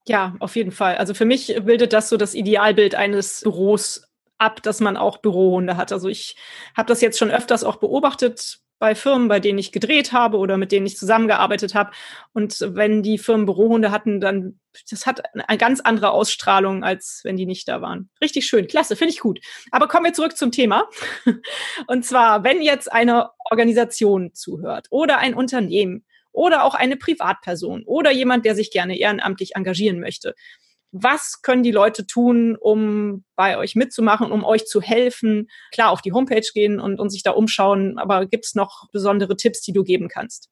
Ja, 0.05 0.35
auf 0.39 0.55
jeden 0.55 0.71
Fall. 0.71 0.97
Also 0.97 1.13
für 1.13 1.25
mich 1.25 1.55
bildet 1.63 1.93
das 1.93 2.09
so 2.09 2.17
das 2.17 2.33
Idealbild 2.33 2.93
eines 2.93 3.41
Büros 3.41 4.05
ab, 4.37 4.61
dass 4.61 4.81
man 4.81 4.97
auch 4.97 5.17
Bürohunde 5.17 5.77
hat. 5.77 5.91
Also 5.91 6.09
ich 6.09 6.35
habe 6.75 6.87
das 6.87 7.01
jetzt 7.01 7.17
schon 7.17 7.31
öfters 7.31 7.63
auch 7.63 7.77
beobachtet 7.77 8.59
bei 8.83 8.95
Firmen, 8.95 9.29
bei 9.29 9.39
denen 9.39 9.59
ich 9.59 9.71
gedreht 9.71 10.11
habe 10.11 10.35
oder 10.35 10.57
mit 10.57 10.73
denen 10.73 10.85
ich 10.85 10.97
zusammengearbeitet 10.97 11.73
habe. 11.73 11.91
Und 12.33 12.59
wenn 12.59 13.01
die 13.01 13.17
Firmen 13.17 13.45
Bürohunde 13.45 13.91
hatten, 13.91 14.19
dann 14.19 14.59
das 14.89 15.05
hat 15.05 15.23
eine 15.33 15.57
ganz 15.57 15.79
andere 15.79 16.11
Ausstrahlung, 16.11 16.83
als 16.83 17.21
wenn 17.23 17.37
die 17.37 17.45
nicht 17.45 17.65
da 17.69 17.81
waren. 17.81 18.09
Richtig 18.21 18.45
schön, 18.45 18.67
klasse, 18.67 18.97
finde 18.97 19.13
ich 19.13 19.21
gut. 19.21 19.39
Aber 19.71 19.87
kommen 19.87 20.03
wir 20.03 20.11
zurück 20.11 20.35
zum 20.35 20.51
Thema. 20.51 20.89
Und 21.87 22.03
zwar, 22.03 22.43
wenn 22.43 22.61
jetzt 22.61 22.91
eine 22.91 23.29
Organisation 23.49 24.33
zuhört 24.33 24.87
oder 24.89 25.17
ein 25.19 25.33
Unternehmen 25.33 26.03
oder 26.33 26.65
auch 26.65 26.75
eine 26.75 26.97
Privatperson 26.97 27.83
oder 27.85 28.11
jemand, 28.11 28.43
der 28.43 28.53
sich 28.53 28.69
gerne 28.69 28.99
ehrenamtlich 28.99 29.55
engagieren 29.55 30.01
möchte, 30.01 30.35
was 30.93 31.41
können 31.41 31.63
die 31.63 31.71
Leute 31.71 32.05
tun, 32.05 32.55
um 32.55 33.25
bei 33.35 33.57
euch 33.57 33.75
mitzumachen, 33.75 34.31
um 34.31 34.45
euch 34.45 34.65
zu 34.65 34.79
helfen? 34.79 35.49
Klar, 35.73 35.89
auf 35.89 36.01
die 36.01 36.13
Homepage 36.13 36.47
gehen 36.53 36.79
und, 36.79 36.99
und 36.99 37.09
sich 37.09 37.23
da 37.23 37.31
umschauen, 37.31 37.97
aber 37.97 38.27
gibt 38.27 38.45
es 38.45 38.53
noch 38.53 38.89
besondere 38.91 39.35
Tipps, 39.35 39.61
die 39.61 39.73
du 39.73 39.83
geben 39.83 40.07
kannst? 40.07 40.49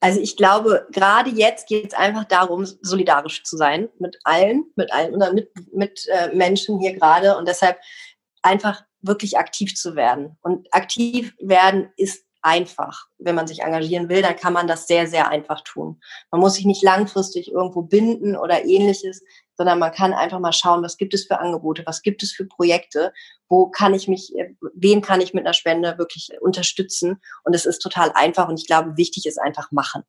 Also 0.00 0.18
ich 0.18 0.36
glaube, 0.36 0.88
gerade 0.90 1.30
jetzt 1.30 1.68
geht 1.68 1.92
es 1.92 1.94
einfach 1.94 2.24
darum, 2.24 2.64
solidarisch 2.64 3.44
zu 3.44 3.56
sein 3.56 3.88
mit 3.98 4.18
allen, 4.24 4.64
mit 4.74 4.92
allen 4.92 5.14
oder 5.14 5.32
mit, 5.32 5.50
mit 5.72 6.08
äh, 6.08 6.34
Menschen 6.34 6.80
hier 6.80 6.94
gerade 6.94 7.36
und 7.36 7.46
deshalb 7.46 7.78
einfach 8.40 8.82
wirklich 9.02 9.38
aktiv 9.38 9.74
zu 9.74 9.94
werden. 9.94 10.36
Und 10.42 10.66
aktiv 10.72 11.34
werden 11.38 11.92
ist 11.96 12.24
einfach. 12.42 13.06
Wenn 13.18 13.34
man 13.34 13.46
sich 13.46 13.62
engagieren 13.62 14.08
will, 14.08 14.22
dann 14.22 14.36
kann 14.36 14.52
man 14.52 14.66
das 14.66 14.86
sehr, 14.86 15.06
sehr 15.06 15.28
einfach 15.28 15.62
tun. 15.62 16.00
Man 16.30 16.40
muss 16.40 16.54
sich 16.54 16.64
nicht 16.64 16.82
langfristig 16.82 17.50
irgendwo 17.50 17.82
binden 17.82 18.36
oder 18.36 18.64
ähnliches, 18.64 19.22
sondern 19.56 19.78
man 19.78 19.92
kann 19.92 20.12
einfach 20.12 20.40
mal 20.40 20.52
schauen, 20.52 20.82
was 20.82 20.96
gibt 20.96 21.14
es 21.14 21.26
für 21.26 21.38
Angebote, 21.38 21.84
was 21.86 22.02
gibt 22.02 22.22
es 22.22 22.32
für 22.32 22.44
Projekte, 22.44 23.12
wo 23.48 23.70
kann 23.70 23.94
ich 23.94 24.08
mich, 24.08 24.34
äh, 24.36 24.54
wen 24.74 25.02
kann 25.02 25.20
ich 25.20 25.34
mit 25.34 25.44
einer 25.44 25.54
Spende 25.54 25.98
wirklich 25.98 26.30
unterstützen. 26.40 27.20
Und 27.44 27.54
es 27.54 27.64
ist 27.64 27.78
total 27.78 28.12
einfach 28.14 28.48
und 28.48 28.58
ich 28.58 28.66
glaube, 28.66 28.96
wichtig 28.96 29.26
ist 29.26 29.38
einfach 29.38 29.70
machen. 29.70 30.02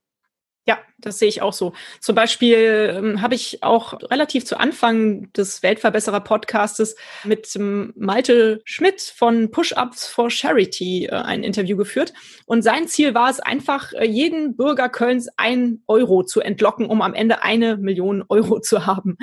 Ja, 0.65 0.79
das 0.97 1.19
sehe 1.19 1.27
ich 1.27 1.41
auch 1.41 1.51
so. 1.51 1.73
Zum 1.99 2.15
Beispiel 2.15 2.93
ähm, 2.95 3.21
habe 3.21 3.35
ich 3.35 3.63
auch 3.63 3.99
relativ 4.09 4.45
zu 4.45 4.57
Anfang 4.57 5.29
des 5.33 5.61
Weltverbesserer-Podcastes 5.61 6.95
mit 7.25 7.49
Malte 7.59 8.61
Schmidt 8.63 9.01
von 9.01 9.51
Push-Ups 9.51 10.07
for 10.07 10.29
Charity 10.29 11.07
äh, 11.07 11.15
ein 11.15 11.43
Interview 11.43 11.75
geführt. 11.75 12.13
Und 12.45 12.61
sein 12.61 12.87
Ziel 12.87 13.13
war 13.13 13.29
es 13.29 13.41
einfach, 13.41 13.91
äh, 13.91 14.05
jeden 14.05 14.55
Bürger 14.55 14.87
Kölns 14.87 15.27
ein 15.35 15.83
Euro 15.87 16.23
zu 16.23 16.39
entlocken, 16.39 16.85
um 16.85 17.01
am 17.01 17.13
Ende 17.13 17.43
eine 17.43 17.75
Million 17.75 18.23
Euro 18.29 18.61
zu 18.61 18.85
haben. 18.85 19.17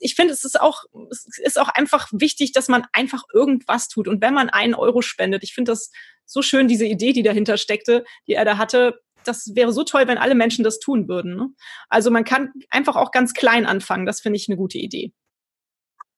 Ich 0.00 0.16
finde, 0.16 0.32
es 0.34 0.44
ist 0.44 0.60
auch, 0.60 0.82
es 1.10 1.38
ist 1.38 1.60
auch 1.60 1.68
einfach 1.68 2.08
wichtig, 2.10 2.50
dass 2.50 2.66
man 2.66 2.84
einfach 2.92 3.22
irgendwas 3.32 3.86
tut. 3.86 4.08
Und 4.08 4.22
wenn 4.22 4.34
man 4.34 4.50
einen 4.50 4.74
Euro 4.74 5.02
spendet, 5.02 5.44
ich 5.44 5.54
finde 5.54 5.70
das 5.70 5.92
so 6.30 6.42
schön, 6.42 6.68
diese 6.68 6.86
Idee, 6.86 7.12
die 7.12 7.22
dahinter 7.24 7.56
steckte, 7.56 8.04
die 8.26 8.34
er 8.34 8.44
da 8.44 8.56
hatte, 8.56 9.00
das 9.24 9.54
wäre 9.54 9.72
so 9.72 9.84
toll, 9.84 10.06
wenn 10.06 10.18
alle 10.18 10.34
Menschen 10.34 10.64
das 10.64 10.80
tun 10.80 11.08
würden. 11.08 11.36
Ne? 11.36 11.48
Also 11.88 12.10
man 12.10 12.24
kann 12.24 12.52
einfach 12.70 12.96
auch 12.96 13.10
ganz 13.10 13.34
klein 13.34 13.66
anfangen. 13.66 14.06
Das 14.06 14.20
finde 14.20 14.36
ich 14.36 14.48
eine 14.48 14.56
gute 14.56 14.78
Idee. 14.78 15.12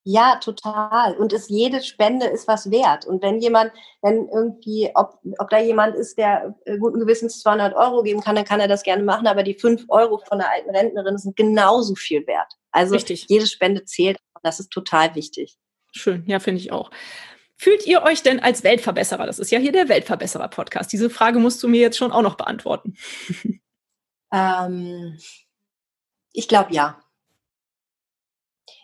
Ja, 0.04 0.40
total. 0.42 1.14
Und 1.16 1.32
es, 1.32 1.48
jede 1.48 1.80
Spende 1.82 2.26
ist 2.26 2.48
was 2.48 2.70
wert. 2.72 3.06
Und 3.06 3.22
wenn 3.22 3.40
jemand, 3.40 3.72
wenn 4.02 4.28
irgendwie, 4.28 4.90
ob, 4.94 5.20
ob 5.38 5.48
da 5.48 5.60
jemand 5.60 5.94
ist, 5.94 6.18
der 6.18 6.56
äh, 6.64 6.76
guten 6.78 6.98
Gewissens 6.98 7.40
200 7.40 7.74
Euro 7.76 8.02
geben 8.02 8.20
kann, 8.20 8.34
dann 8.34 8.44
kann 8.44 8.58
er 8.58 8.66
das 8.66 8.82
gerne 8.82 9.04
machen. 9.04 9.28
Aber 9.28 9.44
die 9.44 9.54
5 9.54 9.84
Euro 9.88 10.18
von 10.18 10.38
der 10.38 10.50
alten 10.50 10.70
Rentnerin 10.70 11.18
sind 11.18 11.36
genauso 11.36 11.94
viel 11.94 12.26
wert. 12.26 12.52
Also 12.72 12.94
Richtig. 12.94 13.26
jede 13.28 13.46
Spende 13.46 13.84
zählt. 13.84 14.18
Das 14.42 14.58
ist 14.58 14.72
total 14.72 15.14
wichtig. 15.14 15.56
Schön, 15.92 16.24
ja, 16.26 16.40
finde 16.40 16.60
ich 16.60 16.72
auch. 16.72 16.90
Fühlt 17.62 17.86
ihr 17.86 18.02
euch 18.02 18.24
denn 18.24 18.40
als 18.40 18.64
Weltverbesserer? 18.64 19.24
Das 19.24 19.38
ist 19.38 19.52
ja 19.52 19.60
hier 19.60 19.70
der 19.70 19.88
Weltverbesserer-Podcast. 19.88 20.92
Diese 20.92 21.08
Frage 21.08 21.38
musst 21.38 21.62
du 21.62 21.68
mir 21.68 21.80
jetzt 21.80 21.96
schon 21.96 22.10
auch 22.10 22.22
noch 22.22 22.36
beantworten. 22.36 22.96
Ähm, 24.34 25.18
ich 26.32 26.48
glaube 26.48 26.72
ja. 26.72 26.98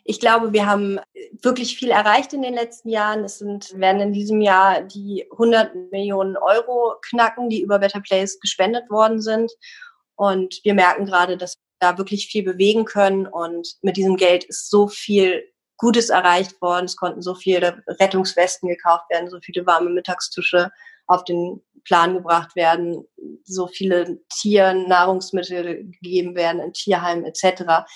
Ich 0.04 0.20
glaube, 0.20 0.52
wir 0.52 0.66
haben 0.66 1.00
wirklich 1.40 1.78
viel 1.78 1.88
erreicht 1.88 2.34
in 2.34 2.42
den 2.42 2.52
letzten 2.52 2.90
Jahren. 2.90 3.24
Es 3.24 3.38
sind, 3.38 3.72
werden 3.80 4.02
in 4.02 4.12
diesem 4.12 4.42
Jahr 4.42 4.82
die 4.82 5.26
100 5.32 5.74
Millionen 5.90 6.36
Euro 6.36 6.96
knacken, 7.00 7.48
die 7.48 7.62
über 7.62 7.78
Better 7.78 8.02
Place 8.02 8.38
gespendet 8.40 8.90
worden 8.90 9.22
sind. 9.22 9.50
Und 10.16 10.60
wir 10.64 10.74
merken 10.74 11.06
gerade, 11.06 11.38
dass 11.38 11.54
wir 11.54 11.92
da 11.92 11.96
wirklich 11.96 12.26
viel 12.26 12.42
bewegen 12.42 12.84
können. 12.84 13.26
Und 13.26 13.78
mit 13.80 13.96
diesem 13.96 14.18
Geld 14.18 14.44
ist 14.44 14.68
so 14.68 14.86
viel 14.86 15.50
Gutes 15.78 16.10
erreicht 16.10 16.60
worden. 16.60 16.84
Es 16.84 16.96
konnten 16.96 17.22
so 17.22 17.34
viele 17.34 17.82
Rettungswesten 17.86 18.68
gekauft 18.68 19.08
werden, 19.08 19.30
so 19.30 19.38
viele 19.40 19.64
warme 19.64 19.90
Mittagstische 19.90 20.70
auf 21.06 21.24
den 21.24 21.62
Plan 21.84 22.14
gebracht 22.14 22.54
werden, 22.54 23.06
so 23.44 23.66
viele 23.66 24.20
Tieren 24.28 24.88
Nahrungsmittel 24.88 25.84
gegeben 25.84 26.34
werden 26.34 26.60
in 26.60 26.72
Tierheimen 26.74 27.24
etc. 27.24 27.86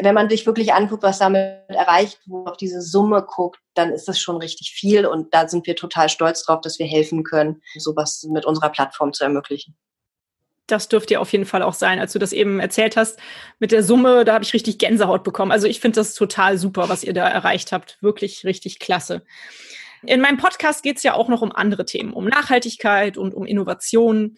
Wenn 0.00 0.14
man 0.14 0.30
sich 0.30 0.46
wirklich 0.46 0.72
anguckt, 0.72 1.02
was 1.02 1.18
damit 1.18 1.64
erreicht 1.68 2.20
wurde, 2.26 2.52
auf 2.52 2.56
diese 2.56 2.80
Summe 2.80 3.22
guckt, 3.22 3.58
dann 3.74 3.92
ist 3.92 4.06
das 4.06 4.20
schon 4.20 4.36
richtig 4.36 4.70
viel 4.72 5.06
und 5.06 5.34
da 5.34 5.48
sind 5.48 5.66
wir 5.66 5.74
total 5.74 6.08
stolz 6.08 6.44
drauf, 6.44 6.60
dass 6.60 6.78
wir 6.78 6.86
helfen 6.86 7.24
können, 7.24 7.62
sowas 7.78 8.22
mit 8.30 8.46
unserer 8.46 8.70
Plattform 8.70 9.12
zu 9.12 9.24
ermöglichen 9.24 9.76
das 10.66 10.88
dürfte 10.88 11.14
ja 11.14 11.20
auf 11.20 11.32
jeden 11.32 11.44
Fall 11.44 11.62
auch 11.62 11.74
sein. 11.74 11.98
Als 11.98 12.12
du 12.12 12.18
das 12.18 12.32
eben 12.32 12.60
erzählt 12.60 12.96
hast 12.96 13.18
mit 13.58 13.72
der 13.72 13.82
Summe, 13.82 14.24
da 14.24 14.34
habe 14.34 14.44
ich 14.44 14.54
richtig 14.54 14.78
Gänsehaut 14.78 15.24
bekommen. 15.24 15.52
Also 15.52 15.66
ich 15.66 15.80
finde 15.80 15.96
das 15.96 16.14
total 16.14 16.58
super, 16.58 16.88
was 16.88 17.04
ihr 17.04 17.12
da 17.12 17.28
erreicht 17.28 17.72
habt. 17.72 17.98
Wirklich 18.00 18.44
richtig 18.44 18.78
klasse. 18.78 19.22
In 20.04 20.20
meinem 20.20 20.36
Podcast 20.36 20.82
geht 20.82 20.96
es 20.96 21.02
ja 21.02 21.14
auch 21.14 21.28
noch 21.28 21.42
um 21.42 21.52
andere 21.52 21.84
Themen, 21.84 22.12
um 22.12 22.26
Nachhaltigkeit 22.26 23.16
und 23.16 23.34
um 23.34 23.46
Innovation. 23.46 24.36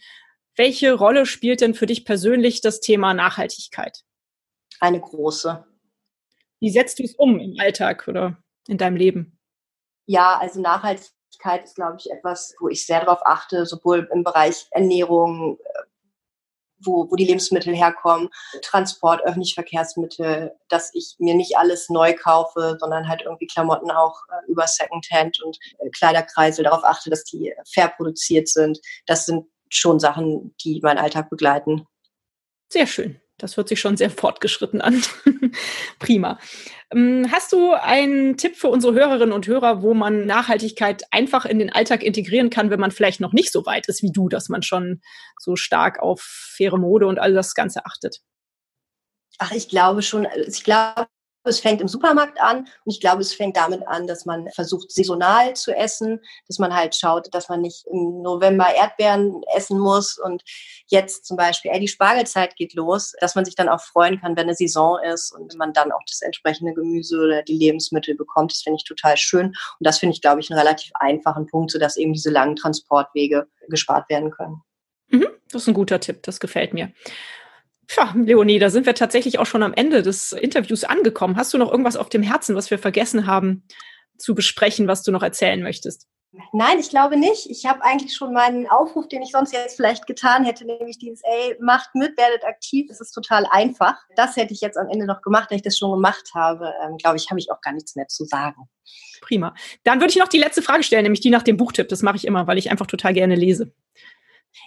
Welche 0.56 0.92
Rolle 0.92 1.24
spielt 1.26 1.60
denn 1.60 1.74
für 1.74 1.86
dich 1.86 2.04
persönlich 2.04 2.60
das 2.60 2.80
Thema 2.80 3.14
Nachhaltigkeit? 3.14 4.04
Eine 4.80 5.00
große. 5.00 5.64
Wie 6.60 6.70
setzt 6.70 6.98
du 6.98 7.02
es 7.02 7.14
um 7.14 7.40
im 7.40 7.54
Alltag 7.58 8.06
oder 8.08 8.38
in 8.68 8.78
deinem 8.78 8.96
Leben? 8.96 9.38
Ja, 10.06 10.38
also 10.38 10.60
Nachhaltigkeit 10.60 11.64
ist, 11.64 11.76
glaube 11.76 11.96
ich, 11.98 12.10
etwas, 12.10 12.54
wo 12.60 12.68
ich 12.68 12.84
sehr 12.86 13.00
darauf 13.00 13.24
achte, 13.24 13.64
sowohl 13.64 14.08
im 14.12 14.22
Bereich 14.22 14.66
Ernährung, 14.70 15.58
wo, 16.84 17.10
wo 17.10 17.16
die 17.16 17.24
Lebensmittel 17.24 17.74
herkommen, 17.74 18.28
Transport, 18.62 19.22
öffentliche 19.24 19.54
Verkehrsmittel, 19.54 20.52
dass 20.68 20.90
ich 20.94 21.16
mir 21.18 21.34
nicht 21.34 21.56
alles 21.56 21.88
neu 21.88 22.14
kaufe, 22.14 22.76
sondern 22.78 23.08
halt 23.08 23.22
irgendwie 23.22 23.46
Klamotten 23.46 23.90
auch 23.90 24.22
äh, 24.30 24.50
über 24.50 24.66
Secondhand 24.66 25.42
und 25.42 25.58
äh, 25.78 25.90
Kleiderkreisel 25.90 26.64
darauf 26.64 26.84
achte, 26.84 27.10
dass 27.10 27.24
die 27.24 27.52
fair 27.72 27.88
produziert 27.88 28.48
sind. 28.48 28.78
Das 29.06 29.26
sind 29.26 29.46
schon 29.68 29.98
Sachen, 29.98 30.54
die 30.64 30.80
meinen 30.82 30.98
Alltag 30.98 31.30
begleiten. 31.30 31.86
Sehr 32.72 32.86
schön. 32.86 33.20
Das 33.38 33.56
hört 33.56 33.68
sich 33.68 33.80
schon 33.80 33.96
sehr 33.96 34.10
fortgeschritten 34.10 34.80
an. 34.80 35.02
Prima. 35.98 36.38
Ähm, 36.92 37.26
hast 37.32 37.52
du 37.52 37.72
einen 37.72 38.36
Tipp 38.36 38.56
für 38.56 38.68
unsere 38.68 38.94
Hörerinnen 38.94 39.32
und 39.32 39.46
Hörer, 39.46 39.82
wo 39.82 39.92
man 39.92 40.26
Nachhaltigkeit 40.26 41.02
einfach 41.10 41.44
in 41.44 41.58
den 41.58 41.72
Alltag 41.72 42.04
integrieren 42.04 42.50
kann, 42.50 42.70
wenn 42.70 42.78
man 42.78 42.92
vielleicht 42.92 43.20
noch 43.20 43.32
nicht 43.32 43.50
so 43.50 43.66
weit 43.66 43.88
ist 43.88 44.02
wie 44.02 44.12
du, 44.12 44.28
dass 44.28 44.48
man 44.48 44.62
schon 44.62 45.00
so 45.40 45.56
stark 45.56 45.98
auf 46.00 46.20
faire 46.20 46.78
Mode 46.78 47.06
und 47.06 47.18
all 47.18 47.32
das 47.32 47.54
Ganze 47.54 47.84
achtet? 47.84 48.20
Ach, 49.38 49.50
ich 49.50 49.68
glaube 49.68 50.02
schon, 50.02 50.28
ich 50.46 50.62
glaube, 50.62 51.08
es 51.44 51.60
fängt 51.60 51.80
im 51.80 51.88
Supermarkt 51.88 52.40
an 52.40 52.58
und 52.58 52.92
ich 52.92 53.00
glaube, 53.00 53.22
es 53.22 53.34
fängt 53.34 53.56
damit 53.56 53.86
an, 53.86 54.06
dass 54.06 54.24
man 54.24 54.48
versucht, 54.50 54.90
saisonal 54.90 55.54
zu 55.54 55.72
essen, 55.72 56.20
dass 56.48 56.58
man 56.58 56.74
halt 56.74 56.96
schaut, 56.96 57.32
dass 57.32 57.48
man 57.48 57.60
nicht 57.60 57.86
im 57.86 58.22
November 58.22 58.74
Erdbeeren 58.74 59.42
essen 59.54 59.78
muss 59.78 60.18
und 60.18 60.42
jetzt 60.86 61.26
zum 61.26 61.36
Beispiel, 61.36 61.70
ey, 61.70 61.80
die 61.80 61.88
Spargelzeit 61.88 62.56
geht 62.56 62.74
los, 62.74 63.14
dass 63.20 63.34
man 63.34 63.44
sich 63.44 63.54
dann 63.54 63.68
auch 63.68 63.80
freuen 63.80 64.20
kann, 64.20 64.36
wenn 64.36 64.44
eine 64.44 64.54
Saison 64.54 64.98
ist 65.02 65.32
und 65.32 65.54
man 65.56 65.72
dann 65.72 65.92
auch 65.92 66.02
das 66.06 66.22
entsprechende 66.22 66.74
Gemüse 66.74 67.18
oder 67.18 67.42
die 67.42 67.58
Lebensmittel 67.58 68.14
bekommt. 68.14 68.52
Das 68.52 68.62
finde 68.62 68.78
ich 68.78 68.84
total 68.84 69.16
schön 69.16 69.46
und 69.46 69.54
das 69.80 69.98
finde 69.98 70.14
ich, 70.14 70.22
glaube 70.22 70.40
ich, 70.40 70.50
einen 70.50 70.58
relativ 70.58 70.92
einfachen 70.94 71.46
Punkt, 71.46 71.70
sodass 71.70 71.96
eben 71.96 72.12
diese 72.12 72.30
langen 72.30 72.56
Transportwege 72.56 73.46
gespart 73.68 74.08
werden 74.08 74.30
können. 74.30 74.62
Mhm, 75.08 75.28
das 75.50 75.62
ist 75.62 75.68
ein 75.68 75.74
guter 75.74 76.00
Tipp, 76.00 76.22
das 76.22 76.40
gefällt 76.40 76.74
mir. 76.74 76.92
Tja, 77.88 78.14
Leonie, 78.16 78.58
da 78.58 78.70
sind 78.70 78.86
wir 78.86 78.94
tatsächlich 78.94 79.38
auch 79.38 79.46
schon 79.46 79.62
am 79.62 79.74
Ende 79.74 80.02
des 80.02 80.32
Interviews 80.32 80.84
angekommen. 80.84 81.36
Hast 81.36 81.52
du 81.52 81.58
noch 81.58 81.70
irgendwas 81.70 81.96
auf 81.96 82.08
dem 82.08 82.22
Herzen, 82.22 82.56
was 82.56 82.70
wir 82.70 82.78
vergessen 82.78 83.26
haben 83.26 83.64
zu 84.18 84.34
besprechen, 84.34 84.88
was 84.88 85.02
du 85.02 85.12
noch 85.12 85.22
erzählen 85.22 85.62
möchtest? 85.62 86.08
Nein, 86.52 86.80
ich 86.80 86.90
glaube 86.90 87.16
nicht. 87.16 87.48
Ich 87.48 87.66
habe 87.66 87.84
eigentlich 87.84 88.16
schon 88.16 88.32
meinen 88.32 88.66
Aufruf, 88.66 89.06
den 89.08 89.22
ich 89.22 89.30
sonst 89.30 89.52
jetzt 89.52 89.76
vielleicht 89.76 90.06
getan 90.06 90.44
hätte, 90.44 90.64
nämlich 90.64 90.98
dieses, 90.98 91.20
ey, 91.22 91.56
macht 91.60 91.94
mit, 91.94 92.16
werdet 92.16 92.44
aktiv. 92.44 92.90
Es 92.90 93.00
ist 93.00 93.12
total 93.12 93.46
einfach. 93.50 93.96
Das 94.16 94.36
hätte 94.36 94.52
ich 94.52 94.60
jetzt 94.60 94.76
am 94.76 94.88
Ende 94.88 95.06
noch 95.06 95.22
gemacht, 95.22 95.50
wenn 95.50 95.56
ich 95.56 95.62
das 95.62 95.78
schon 95.78 95.92
gemacht 95.92 96.30
habe. 96.34 96.72
Ähm, 96.84 96.96
glaube 96.96 97.16
ich, 97.16 97.30
habe 97.30 97.38
ich 97.38 97.52
auch 97.52 97.60
gar 97.60 97.72
nichts 97.72 97.94
mehr 97.94 98.08
zu 98.08 98.24
sagen. 98.24 98.68
Prima. 99.20 99.54
Dann 99.84 100.00
würde 100.00 100.10
ich 100.10 100.16
noch 100.16 100.28
die 100.28 100.38
letzte 100.38 100.62
Frage 100.62 100.82
stellen, 100.82 101.04
nämlich 101.04 101.20
die 101.20 101.30
nach 101.30 101.42
dem 101.42 101.56
Buchtipp. 101.56 101.88
Das 101.88 102.02
mache 102.02 102.16
ich 102.16 102.26
immer, 102.26 102.46
weil 102.46 102.58
ich 102.58 102.70
einfach 102.70 102.86
total 102.86 103.14
gerne 103.14 103.36
lese. 103.36 103.72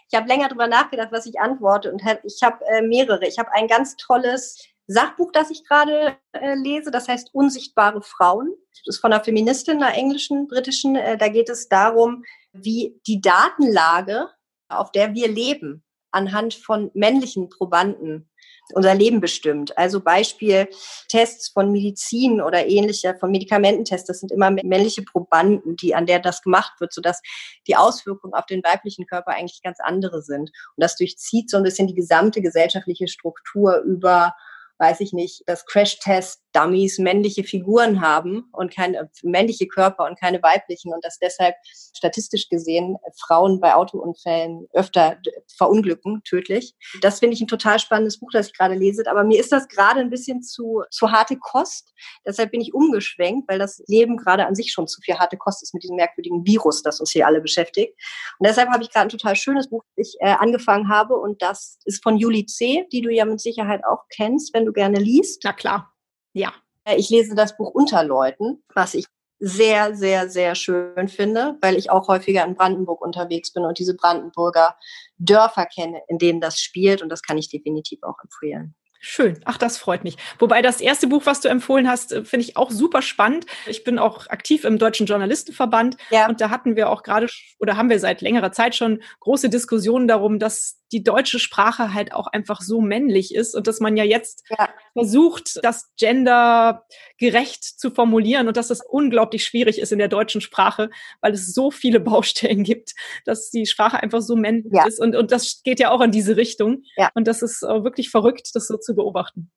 Ich 0.10 0.18
habe 0.18 0.28
länger 0.28 0.48
darüber 0.48 0.68
nachgedacht, 0.68 1.10
was 1.12 1.26
ich 1.26 1.40
antworte 1.40 1.92
und 1.92 2.04
hab, 2.04 2.24
ich 2.24 2.42
habe 2.44 2.64
äh, 2.66 2.82
mehrere. 2.82 3.28
Ich 3.28 3.40
habe 3.40 3.52
ein 3.54 3.68
ganz 3.68 3.96
tolles 3.96 4.64
Sachbuch, 4.88 5.32
das 5.32 5.50
ich 5.50 5.66
gerade 5.66 6.18
äh, 6.32 6.56
lese, 6.56 6.92
das 6.92 7.08
heißt 7.08 7.34
Unsichtbare 7.34 8.02
Frauen. 8.02 8.54
Das 8.86 8.96
ist 8.96 9.02
von 9.02 9.12
einer 9.12 9.24
Feministin, 9.24 9.84
einer 9.84 9.96
englischen, 9.96 10.48
britischen. 10.48 10.96
Äh, 10.96 11.18
da 11.18 11.28
geht 11.28 11.50
es 11.50 11.68
darum, 11.68 12.24
wie 12.54 13.00
die 13.06 13.20
Datenlage, 13.20 14.30
auf 14.70 14.92
der 14.92 15.14
wir 15.14 15.28
leben, 15.28 15.84
anhand 16.12 16.54
von 16.54 16.90
männlichen 16.94 17.50
Probanden 17.50 18.30
unser 18.74 18.96
Leben 18.96 19.22
bestimmt. 19.22 19.78
Also 19.78 20.02
Beispiel 20.02 20.68
Tests 21.08 21.50
von 21.50 21.72
Medizin 21.72 22.42
oder 22.42 22.68
ähnlicher, 22.68 23.16
von 23.16 23.32
Medikamententests, 23.32 24.08
das 24.08 24.20
sind 24.20 24.32
immer 24.32 24.52
männliche 24.52 25.04
Probanden, 25.04 25.76
die 25.76 25.96
an 25.96 26.06
der 26.06 26.20
das 26.20 26.42
gemacht 26.42 26.80
wird, 26.80 26.94
sodass 26.94 27.22
die 27.68 27.76
Auswirkungen 27.76 28.34
auf 28.34 28.46
den 28.46 28.64
weiblichen 28.64 29.06
Körper 29.06 29.32
eigentlich 29.32 29.62
ganz 29.62 29.80
andere 29.82 30.22
sind. 30.22 30.50
Und 30.76 30.84
das 30.84 30.96
durchzieht 30.96 31.50
so 31.50 31.58
ein 31.58 31.64
bisschen 31.64 31.88
die 31.88 31.96
gesamte 31.96 32.42
gesellschaftliche 32.42 33.08
Struktur 33.08 33.78
über 33.80 34.34
weiß 34.80 35.00
ich 35.02 35.14
nicht, 35.14 35.44
dass 35.48 35.66
Crash-Test-Dummies 35.66 37.00
männliche 37.00 37.44
Figuren 37.44 38.02
haben 38.02 38.50
und 38.52 38.74
keine 38.74 39.10
männliche 39.24 39.68
Körper 39.68 40.06
und 40.06 40.20
keine 40.20 40.42
weiblichen 40.42 40.94
und 40.94 41.04
dass 41.04 41.20
deshalb 41.20 41.56
statistisch 41.96 42.50
gesehen 42.50 42.98
Frauen 43.20 43.60
bei 43.60 43.76
Autounfällen 43.76 44.68
öfter 44.74 45.18
verunglücken, 45.58 46.22
tödlich. 46.24 46.76
Das 47.02 47.20
finde 47.20 47.36
ich 47.36 47.42
ein 47.42 47.48
total 47.48 47.80
spannendes 47.80 48.20
Buch, 48.20 48.30
das 48.32 48.48
ich 48.48 48.58
gerade 48.58 48.76
lese. 48.76 49.04
Aber 49.10 49.24
mir 49.24 49.40
ist 49.40 49.52
das 49.52 49.68
gerade 49.68 50.00
ein 50.00 50.10
bisschen 50.10 50.42
zu, 50.44 50.84
zu 50.92 51.12
harte 51.12 51.38
Kost. 51.38 51.94
Deshalb 52.26 52.52
bin 52.52 52.62
ich 52.62 52.74
umgeschwenkt, 52.74 53.50
weil 53.50 53.60
das 53.60 53.82
Leben 53.88 54.18
gerade 54.18 54.46
an 54.46 54.56
sich 54.56 54.72
schon 54.72 54.88
zu 54.88 55.02
viel 55.02 55.16
harte 55.16 55.38
Kost 55.38 55.64
ist 55.64 55.74
mit 55.74 55.84
diesem 55.84 55.96
merkwürdigen 55.96 56.46
Virus, 56.46 56.82
das 56.84 57.00
uns 57.00 57.12
hier 57.12 57.26
alle 57.26 57.42
beschäftigt. 57.42 57.94
Und 58.40 58.48
deshalb 58.48 58.70
habe 58.70 58.84
ich 58.84 58.92
gerade 58.92 59.08
ein 59.08 59.10
total 59.10 59.36
schönes 59.36 59.70
Buch, 59.70 59.84
das 59.96 60.08
ich 60.08 60.18
äh, 60.20 60.30
angefangen 60.30 60.90
habe 60.90 61.16
und 61.16 61.42
das 61.42 61.80
ist 61.86 62.04
von 62.04 62.18
Julie 62.18 62.46
C., 62.46 62.86
die 62.92 63.02
du 63.02 63.12
ja 63.12 63.26
mit 63.26 63.40
Sicherheit 63.40 63.82
auch 63.86 64.04
kennst, 64.10 64.54
wenn 64.54 64.66
du 64.68 64.74
gerne 64.74 65.00
liest. 65.00 65.42
Na 65.44 65.54
klar, 65.54 65.94
ja. 66.34 66.54
Äh, 66.84 66.98
ich 66.98 67.10
lese 67.10 67.36
das 67.36 67.58
Buch 67.58 67.72
Unterleuten, 67.72 68.64
was 68.74 68.94
ich 68.94 69.06
sehr, 69.40 69.96
sehr, 69.96 70.30
sehr 70.30 70.56
schön 70.56 71.08
finde, 71.08 71.58
weil 71.62 71.76
ich 71.76 71.92
auch 71.92 72.08
häufiger 72.08 72.44
in 72.44 72.56
Brandenburg 72.56 73.02
unterwegs 73.02 73.54
bin 73.54 73.66
und 73.66 73.78
diese 73.78 73.96
Brandenburger 73.96 74.76
Dörfer 75.18 75.66
kenne, 75.68 76.02
in 76.08 76.18
denen 76.18 76.42
das 76.42 76.60
spielt. 76.60 77.02
Und 77.02 77.10
das 77.10 77.22
kann 77.22 77.38
ich 77.38 77.50
definitiv 77.50 78.00
auch 78.02 78.18
empfehlen. 78.24 78.76
Schön. 79.00 79.40
Ach, 79.46 79.58
das 79.58 79.78
freut 79.78 80.04
mich. 80.04 80.18
Wobei 80.40 80.62
das 80.62 80.82
erste 80.82 81.08
Buch, 81.08 81.26
was 81.26 81.42
du 81.42 81.50
empfohlen 81.50 81.88
hast, 81.88 82.12
äh, 82.12 82.24
finde 82.24 82.46
ich 82.46 82.58
auch 82.58 82.72
super 82.72 83.02
spannend. 83.02 83.46
Ich 83.68 83.84
bin 83.84 84.00
auch 84.00 84.28
aktiv 84.28 84.64
im 84.64 84.78
Deutschen 84.78 85.06
Journalistenverband 85.06 85.98
ja. 86.10 86.28
und 86.28 86.42
da 86.42 86.50
hatten 86.50 86.76
wir 86.76 86.90
auch 86.90 87.04
gerade 87.04 87.28
oder 87.60 87.78
haben 87.78 87.90
wir 87.90 88.00
seit 88.00 88.22
längerer 88.22 88.52
Zeit 88.52 88.76
schon 88.76 89.02
große 89.20 89.50
Diskussionen 89.50 90.08
darum, 90.08 90.40
dass 90.40 90.82
die 90.92 91.04
deutsche 91.04 91.40
Sprache 91.40 91.94
halt 91.94 92.14
auch 92.14 92.28
einfach 92.28 92.62
so 92.62 92.80
männlich 92.80 93.36
ist 93.36 93.56
und 93.56 93.68
dass 93.68 93.80
man 93.80 93.98
ja 93.98 94.06
jetzt 94.06 94.44
ja. 94.58 94.70
versucht, 94.94 95.60
das 95.64 95.90
Gender 95.98 96.86
gerecht 97.18 97.64
zu 97.64 97.92
formulieren 97.92 98.48
und 98.48 98.56
dass 98.56 98.70
das 98.70 98.82
unglaublich 98.82 99.44
schwierig 99.44 99.80
ist 99.80 99.92
in 99.92 100.00
der 100.00 100.08
deutschen 100.08 100.40
Sprache, 100.40 100.90
weil 101.22 101.34
es 101.34 101.54
so 101.54 101.72
viele 101.72 102.00
Baustellen 102.08 102.64
gibt, 102.64 102.94
dass 103.26 103.50
die 103.50 103.66
Sprache 103.66 104.02
einfach 104.02 104.22
so 104.22 104.36
männlich 104.36 104.74
ja. 104.74 104.86
ist 104.86 105.00
und, 105.00 105.16
und 105.16 105.32
das 105.32 105.62
geht 105.64 105.80
ja 105.80 105.92
auch 105.92 106.02
in 106.02 106.12
diese 106.12 106.38
Richtung. 106.38 106.84
Ja. 106.96 107.10
Und 107.16 107.28
das 107.28 107.42
ist 107.42 107.62
wirklich 107.62 108.10
verrückt, 108.10 108.52
das 108.54 108.68
so 108.68 108.78
zu 108.88 108.96
beobachten. 108.96 109.52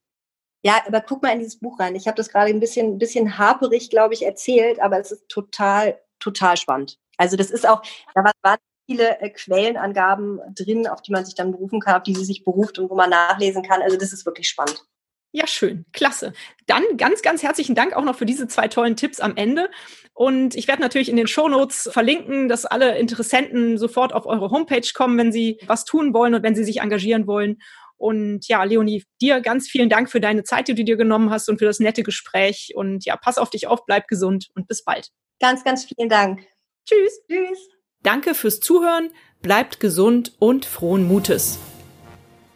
Ja, 0.62 0.82
aber 0.86 1.00
guck 1.00 1.22
mal 1.22 1.32
in 1.32 1.38
dieses 1.38 1.58
Buch 1.58 1.80
rein. 1.80 1.94
Ich 1.94 2.06
habe 2.06 2.16
das 2.16 2.28
gerade 2.28 2.50
ein 2.50 2.60
bisschen, 2.60 2.94
ein 2.94 2.98
bisschen 2.98 3.38
haperig, 3.38 3.88
glaube 3.88 4.12
ich, 4.12 4.26
erzählt, 4.26 4.78
aber 4.80 4.98
es 4.98 5.10
ist 5.10 5.28
total, 5.28 5.98
total 6.18 6.58
spannend. 6.58 6.98
Also 7.16 7.36
das 7.36 7.50
ist 7.50 7.66
auch, 7.66 7.82
da 8.14 8.24
war, 8.42 8.58
viele 8.86 9.20
äh, 9.20 9.30
Quellenangaben 9.30 10.40
drin, 10.54 10.88
auf 10.88 11.00
die 11.00 11.12
man 11.12 11.24
sich 11.24 11.36
dann 11.36 11.52
berufen 11.52 11.78
kann, 11.78 11.94
auf 11.94 12.02
die 12.02 12.14
sie 12.14 12.24
sich 12.24 12.44
beruft 12.44 12.78
und 12.78 12.90
wo 12.90 12.96
man 12.96 13.10
nachlesen 13.10 13.62
kann. 13.62 13.82
Also 13.82 13.96
das 13.96 14.12
ist 14.12 14.26
wirklich 14.26 14.48
spannend. 14.48 14.84
Ja, 15.32 15.46
schön, 15.46 15.86
klasse. 15.92 16.32
Dann 16.66 16.82
ganz, 16.96 17.22
ganz 17.22 17.44
herzlichen 17.44 17.76
Dank 17.76 17.92
auch 17.92 18.02
noch 18.02 18.16
für 18.16 18.26
diese 18.26 18.48
zwei 18.48 18.66
tollen 18.66 18.96
Tipps 18.96 19.20
am 19.20 19.36
Ende. 19.36 19.70
Und 20.12 20.56
ich 20.56 20.66
werde 20.66 20.82
natürlich 20.82 21.08
in 21.08 21.14
den 21.14 21.28
Shownotes 21.28 21.88
verlinken, 21.92 22.48
dass 22.48 22.66
alle 22.66 22.98
Interessenten 22.98 23.78
sofort 23.78 24.12
auf 24.12 24.26
eure 24.26 24.50
Homepage 24.50 24.88
kommen, 24.92 25.16
wenn 25.18 25.30
sie 25.30 25.60
was 25.68 25.84
tun 25.84 26.12
wollen 26.12 26.34
und 26.34 26.42
wenn 26.42 26.56
sie 26.56 26.64
sich 26.64 26.80
engagieren 26.80 27.28
wollen. 27.28 27.58
Und 28.00 28.48
ja, 28.48 28.64
Leonie, 28.64 29.04
dir 29.20 29.42
ganz 29.42 29.68
vielen 29.68 29.90
Dank 29.90 30.10
für 30.10 30.20
deine 30.20 30.42
Zeit, 30.42 30.68
die 30.68 30.74
du 30.74 30.84
dir 30.84 30.96
genommen 30.96 31.28
hast 31.28 31.50
und 31.50 31.58
für 31.58 31.66
das 31.66 31.80
nette 31.80 32.02
Gespräch. 32.02 32.72
Und 32.74 33.04
ja, 33.04 33.16
pass 33.16 33.36
auf 33.36 33.50
dich 33.50 33.66
auf, 33.66 33.84
bleib 33.84 34.08
gesund 34.08 34.48
und 34.54 34.66
bis 34.66 34.82
bald. 34.82 35.10
Ganz, 35.38 35.64
ganz 35.64 35.84
vielen 35.84 36.08
Dank. 36.08 36.40
Tschüss. 36.86 37.20
Tschüss. 37.30 37.58
Danke 38.02 38.34
fürs 38.34 38.60
Zuhören, 38.60 39.10
bleibt 39.42 39.80
gesund 39.80 40.32
und 40.38 40.64
frohen 40.64 41.06
Mutes. 41.06 41.58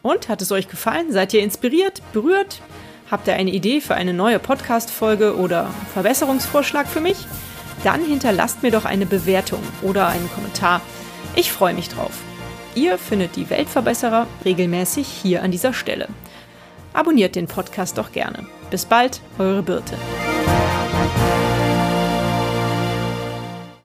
Und 0.01 0.29
hat 0.29 0.41
es 0.41 0.51
euch 0.51 0.67
gefallen? 0.67 1.11
Seid 1.11 1.31
ihr 1.33 1.41
inspiriert, 1.41 2.01
berührt? 2.11 2.61
Habt 3.11 3.27
ihr 3.27 3.35
eine 3.35 3.51
Idee 3.51 3.81
für 3.81 3.93
eine 3.93 4.13
neue 4.13 4.39
Podcast-Folge 4.39 5.37
oder 5.37 5.71
Verbesserungsvorschlag 5.93 6.87
für 6.87 7.01
mich? 7.01 7.17
Dann 7.83 8.03
hinterlasst 8.03 8.63
mir 8.63 8.71
doch 8.71 8.85
eine 8.85 9.05
Bewertung 9.05 9.61
oder 9.83 10.07
einen 10.07 10.29
Kommentar. 10.31 10.81
Ich 11.35 11.51
freue 11.51 11.75
mich 11.75 11.89
drauf. 11.89 12.23
Ihr 12.75 12.97
findet 12.97 13.37
die 13.37 13.49
Weltverbesserer 13.49 14.27
regelmäßig 14.43 15.07
hier 15.07 15.41
an 15.41 15.51
dieser 15.51 15.71
Stelle. 15.71 16.09
Abonniert 16.91 17.35
den 17.35 17.47
Podcast 17.47 17.97
doch 17.97 18.11
gerne. 18.11 18.45
Bis 18.69 18.83
bald, 18.85 19.21
eure 19.39 19.63
Birte. 19.63 19.95